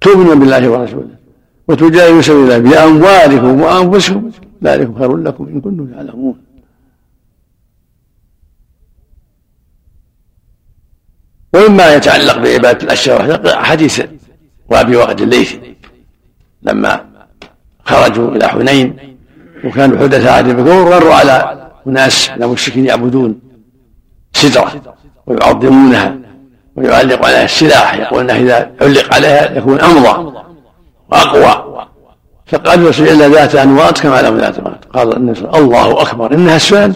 تؤمنون 0.00 0.38
بالله 0.38 0.68
ورسوله 0.68 1.16
وتجاهدوا 1.68 2.20
سبيل 2.20 2.38
الله 2.38 2.58
بأموالكم 2.58 3.60
وأنفسكم. 3.60 4.30
ذلك 4.64 4.98
خير 4.98 5.16
لكم 5.16 5.46
إن 5.48 5.60
كنتم 5.60 5.86
تعلمون. 5.86 6.36
ومما 11.54 11.94
يتعلق 11.94 12.38
بعبادة 12.38 12.84
الأشياء 12.84 13.56
حديث 13.62 14.02
وأبي 14.68 14.96
وقد 14.96 15.20
الليثي 15.20 15.76
لما 16.62 17.05
خرجوا 17.86 18.30
إلى 18.30 18.48
حنين 18.48 19.16
وكانوا 19.64 19.98
حدثاء 19.98 20.32
عهد 20.32 20.56
بكور 20.56 20.94
غروا 20.94 21.14
على 21.14 21.66
أناس 21.86 22.30
من 22.36 22.42
المشركين 22.42 22.86
يعبدون 22.86 23.40
سدرة 24.32 24.72
ويعظمونها 25.26 26.16
ويعلق 26.76 27.26
عليها 27.26 27.44
السلاح 27.44 27.94
يقول 27.94 28.30
انه 28.30 28.42
إذا 28.42 28.70
علق 28.80 29.14
عليها 29.14 29.58
يكون 29.58 29.80
أمضى 29.80 30.32
وأقوى. 31.08 31.86
فقال 32.46 32.88
إلا 33.00 33.28
ذات 33.28 33.54
انواط 33.54 34.00
كما 34.00 34.22
لم 34.22 34.38
ذات 34.38 34.58
انواط 34.58 34.84
قال 34.84 35.36
الله 35.54 36.02
أكبر. 36.02 36.34
إنها 36.34 36.56
السؤال 36.56 36.94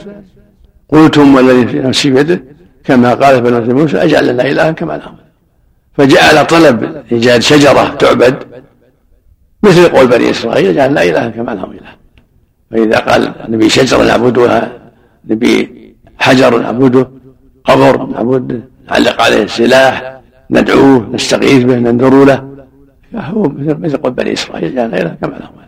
قلتم 0.92 1.34
والذي 1.34 1.66
في 1.66 1.78
نفسي 1.78 2.10
بيده 2.10 2.42
كما 2.84 3.14
قال 3.14 3.40
بنو 3.40 3.78
موسى 3.78 3.96
أجعل 3.96 4.26
لنا 4.26 4.42
إلها 4.42 4.70
كما 4.70 4.92
لهم 4.92 5.16
فجعل 5.96 6.46
طلب 6.46 7.02
إيجاد 7.12 7.42
شجرة 7.42 7.94
تعبد. 7.98 8.36
مثل 9.62 9.88
قول 9.88 10.06
بني 10.06 10.30
إسرائيل 10.30 10.68
اجعل 10.68 10.90
لنا 10.90 11.02
الها 11.02 11.28
كما 11.28 11.50
لهم 11.50 11.70
إله. 11.70 11.94
فإذا 12.70 12.98
قال 12.98 13.34
نبي 13.48 13.68
شجره 13.68 14.04
نعبدها 14.04 14.72
نبي 15.24 15.54
حجر 16.18 16.58
نعبده 16.58 17.10
قبر 17.64 18.06
نعبد 18.06 18.62
نعلق 18.90 19.22
عليه 19.22 19.42
السلاح 19.42 20.20
ندعوه 20.50 21.08
نستغيث 21.12 21.64
به 21.64 21.76
ننذر 21.78 22.24
له. 22.24 22.50
فهو 23.12 23.42
مثل 23.58 23.96
قول 23.96 24.12
بني 24.12 24.32
إسرائيل 24.32 24.74
جاء 24.74 24.86
غيره 24.88 25.16
كما 25.22 25.36
لهم 25.36 25.60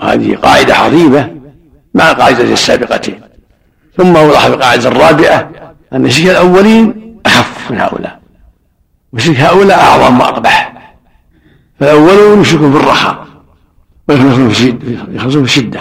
وهذه 0.00 0.36
قاعدة 0.36 0.74
عظيمة 0.74 1.36
مع 1.94 2.10
القاعدة 2.10 2.42
السابقتين 2.42 3.20
ثم 3.96 4.16
أوضح 4.16 4.46
في 4.46 4.54
القاعدة 4.54 4.88
الرابعة 4.88 5.50
أن 5.92 6.10
شرك 6.10 6.30
الأولين 6.30 7.16
أخف 7.26 7.70
من 7.70 7.80
هؤلاء. 7.80 8.20
وشرك 9.16 9.36
هؤلاء 9.36 9.78
أعظم 9.80 10.20
وأقبح. 10.20 10.92
فالأولون 11.80 12.40
يشركون 12.40 12.72
في 12.72 12.78
الرخاء 12.78 13.26
ويخلصون 14.08 14.48
في 15.30 15.38
الشدة 15.38 15.80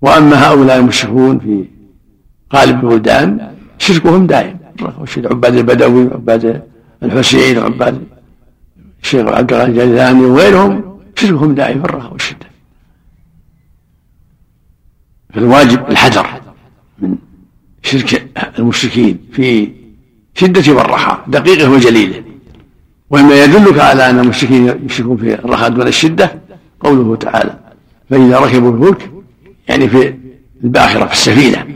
وأما 0.00 0.48
هؤلاء 0.48 0.78
المشركون 0.78 1.38
في 1.38 1.64
غالب 2.54 2.84
البلدان 2.84 3.54
شركهم 3.78 4.26
دائم. 4.26 4.58
عباد 5.16 5.56
البدوي 5.56 6.06
وعباد 6.06 6.62
الحسين 7.02 7.58
وعباد 7.58 8.04
الشيخ 9.02 9.26
عبد 9.26 9.52
الغني 9.52 9.68
الجيلاني 9.68 10.24
وغيرهم 10.24 10.98
شركهم 11.16 11.54
دائم 11.54 11.78
في 11.82 11.84
الرخاء 11.84 12.12
والشدة. 12.12 12.46
فالواجب 15.34 15.90
الحذر 15.90 16.26
من 16.98 17.16
شرك 17.82 18.28
المشركين 18.58 19.18
في 19.32 19.72
شدة 20.34 20.72
والرخاء 20.72 21.24
دقيقة 21.28 21.70
وجليلة. 21.70 22.22
ومما 23.10 23.44
يدلك 23.44 23.78
على 23.78 24.10
أن 24.10 24.18
المشركين 24.18 24.86
يشركون 24.86 25.16
في 25.16 25.34
الرخاء 25.34 25.68
دون 25.68 25.88
الشدة؟ 25.88 26.32
قوله 26.80 27.16
تعالى 27.16 27.54
فإذا 28.10 28.38
ركبوا 28.38 28.72
الفلك 28.72 29.10
يعني 29.68 29.88
في 29.88 30.14
الباخرة 30.64 31.06
في 31.06 31.12
السفينة. 31.12 31.66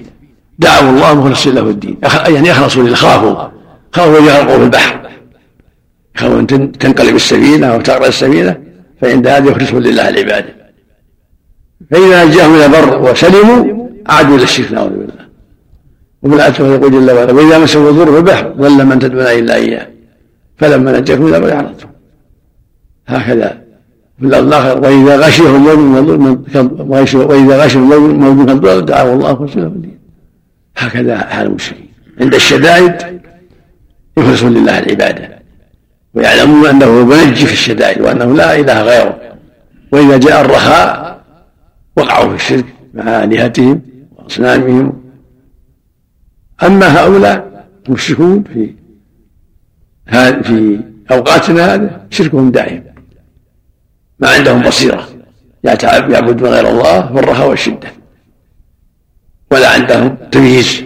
دعوا 0.59 0.91
الله 0.91 1.15
مخلصين 1.15 1.55
له 1.55 1.63
الدين. 1.63 1.97
يعني 2.29 2.49
يخلصوا 2.49 2.83
لله 2.83 2.95
خافوا. 2.95 3.49
خافوا 3.93 4.19
أن 4.19 4.25
يغرقوا 4.25 4.59
في 4.59 4.65
البحر. 4.65 5.11
خافوا 6.17 6.41
أن 6.41 6.47
تنقلب 6.73 7.17
السفينة 7.17 7.67
أو 7.67 7.81
تغرق 7.81 8.07
السفينة 8.07 8.61
فعند 9.01 9.27
هذا 9.27 9.51
يخلصون 9.51 9.83
لله 9.83 10.09
العبادة. 10.09 10.55
فإذا 11.91 12.25
نجاهم 12.25 12.55
إلى 12.55 12.69
بر 12.69 13.11
وسلموا 13.11 13.89
عادوا 14.07 14.37
إلى 14.37 14.45
الشرك 14.45 14.73
نعوذ 14.73 14.91
بالله. 14.91 15.26
وفي 16.23 16.35
الآية 16.35 16.75
يقول 16.75 16.93
جل 16.93 17.11
وعلا 17.11 17.33
وإذا 17.33 17.59
مسوا 17.59 17.91
الضر 17.91 18.13
في 18.13 18.19
البحر 18.19 18.49
ضل 18.49 18.87
من 18.87 18.99
تدعون 18.99 19.27
إلا 19.27 19.55
إياه. 19.55 19.89
فلما 20.57 21.01
نجاكم 21.01 21.27
إلى 21.27 21.53
أعرضتم 21.53 21.89
هكذا. 23.07 23.63
في 24.19 24.25
اللفظ 24.25 24.47
الآخر 24.47 24.81
وإذا 24.81 25.17
غشيهم 25.17 25.65
موج 26.79 27.17
وإذا 27.17 27.65
غشيهم 27.65 28.21
موج 28.21 28.47
كالضر 28.47 28.81
دعوا 28.81 29.15
الله 29.15 29.47
له 29.57 29.67
الدين. 29.67 29.99
هكذا 30.77 31.19
حال 31.19 31.47
المشركين. 31.47 31.89
عند 32.21 32.35
الشدائد 32.35 33.21
يخلصون 34.17 34.55
لله 34.55 34.79
العبادة. 34.79 35.39
ويعلمون 36.15 36.67
أنه 36.67 37.05
منجي 37.05 37.47
في 37.47 37.53
الشدائد 37.53 38.01
وأنه 38.01 38.35
لا 38.35 38.61
إله 38.61 38.83
غيره. 38.83 39.17
وإذا 39.93 40.17
جاء 40.17 40.41
الرخاء 40.41 41.21
وقعوا 41.97 42.29
في 42.29 42.35
الشرك 42.35 42.65
مع 42.95 43.25
آلهتهم 43.25 43.81
وأصنامهم 44.17 45.06
أما 46.63 46.87
هؤلاء 47.01 47.67
المشركون 47.89 48.43
في 48.43 48.75
في 50.43 50.81
أوقاتنا 51.11 51.75
هذه 51.75 52.01
شركهم 52.11 52.51
دائم 52.51 52.85
ما 54.19 54.29
عندهم 54.29 54.63
بصيرة 54.63 55.09
يعبدون 55.65 56.49
غير 56.49 56.69
الله 56.69 57.07
في 57.07 57.19
الرخاء 57.19 57.49
والشدة 57.49 57.89
ولا 59.51 59.69
عندهم 59.71 60.17
تمييز 60.33 60.83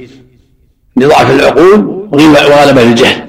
لضعف 0.96 1.30
العقول 1.30 1.84
وغلبة 2.12 2.82
الجهل. 2.82 3.26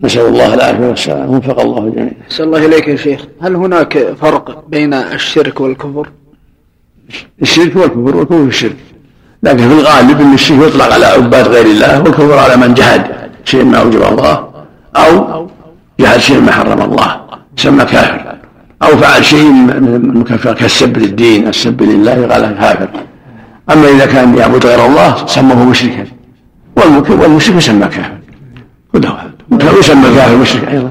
نسأل 0.00 0.26
الله 0.26 0.54
العافية 0.54 0.86
والسلامة 0.86 1.36
وفق 1.38 1.60
الله 1.60 1.88
جميعا. 1.88 2.12
نسأل 2.30 2.44
الله 2.44 2.66
إليك 2.66 2.88
يا 2.88 2.96
شيخ. 2.96 3.26
هل 3.40 3.56
هناك 3.56 3.98
فرق 3.98 4.68
بين 4.68 4.94
الشرك 4.94 5.60
والكفر؟ 5.60 6.10
الشرك 7.42 7.76
والكفر 7.76 8.16
والكفر 8.16 8.42
في 8.42 8.48
الشرك. 8.48 8.76
لكن 9.44 9.68
في 9.68 9.74
الغالب 9.80 10.20
إن 10.20 10.34
الشرك 10.34 10.58
يطلق 10.66 10.92
على 10.94 11.06
عباد 11.06 11.48
غير 11.48 11.66
الله 11.66 12.02
والكفر 12.02 12.38
على 12.38 12.56
من 12.56 12.74
جحد 12.74 13.02
شيء 13.44 13.64
ما 13.64 13.78
أوجب 13.78 14.02
الله 14.02 14.48
أو 14.96 15.10
جحد 16.00 16.18
شيء 16.18 16.40
ما 16.40 16.52
حرم 16.52 16.80
الله 16.82 17.10
سمى 17.56 17.84
كافر. 17.84 18.20
أو 18.82 18.96
فعل 18.96 19.24
شيء 19.24 19.50
من 20.16 20.24
كالسب 20.60 20.98
للدين 20.98 21.48
السب 21.48 21.82
لله 21.82 22.26
قال 22.30 22.42
كافر. 22.60 22.88
أما 23.72 23.88
إذا 23.88 24.06
كان 24.06 24.36
يعبد 24.38 24.66
غير 24.66 24.86
الله 24.86 25.26
سموه 25.26 25.64
مشركا 25.64 26.06
والمشرك 27.20 27.56
يسمى 27.56 27.86
كافر. 27.86 28.18
ويسمى 29.76 30.06
الكافر 30.08 30.36
مشرك 30.36 30.64
أيضا. 30.68 30.90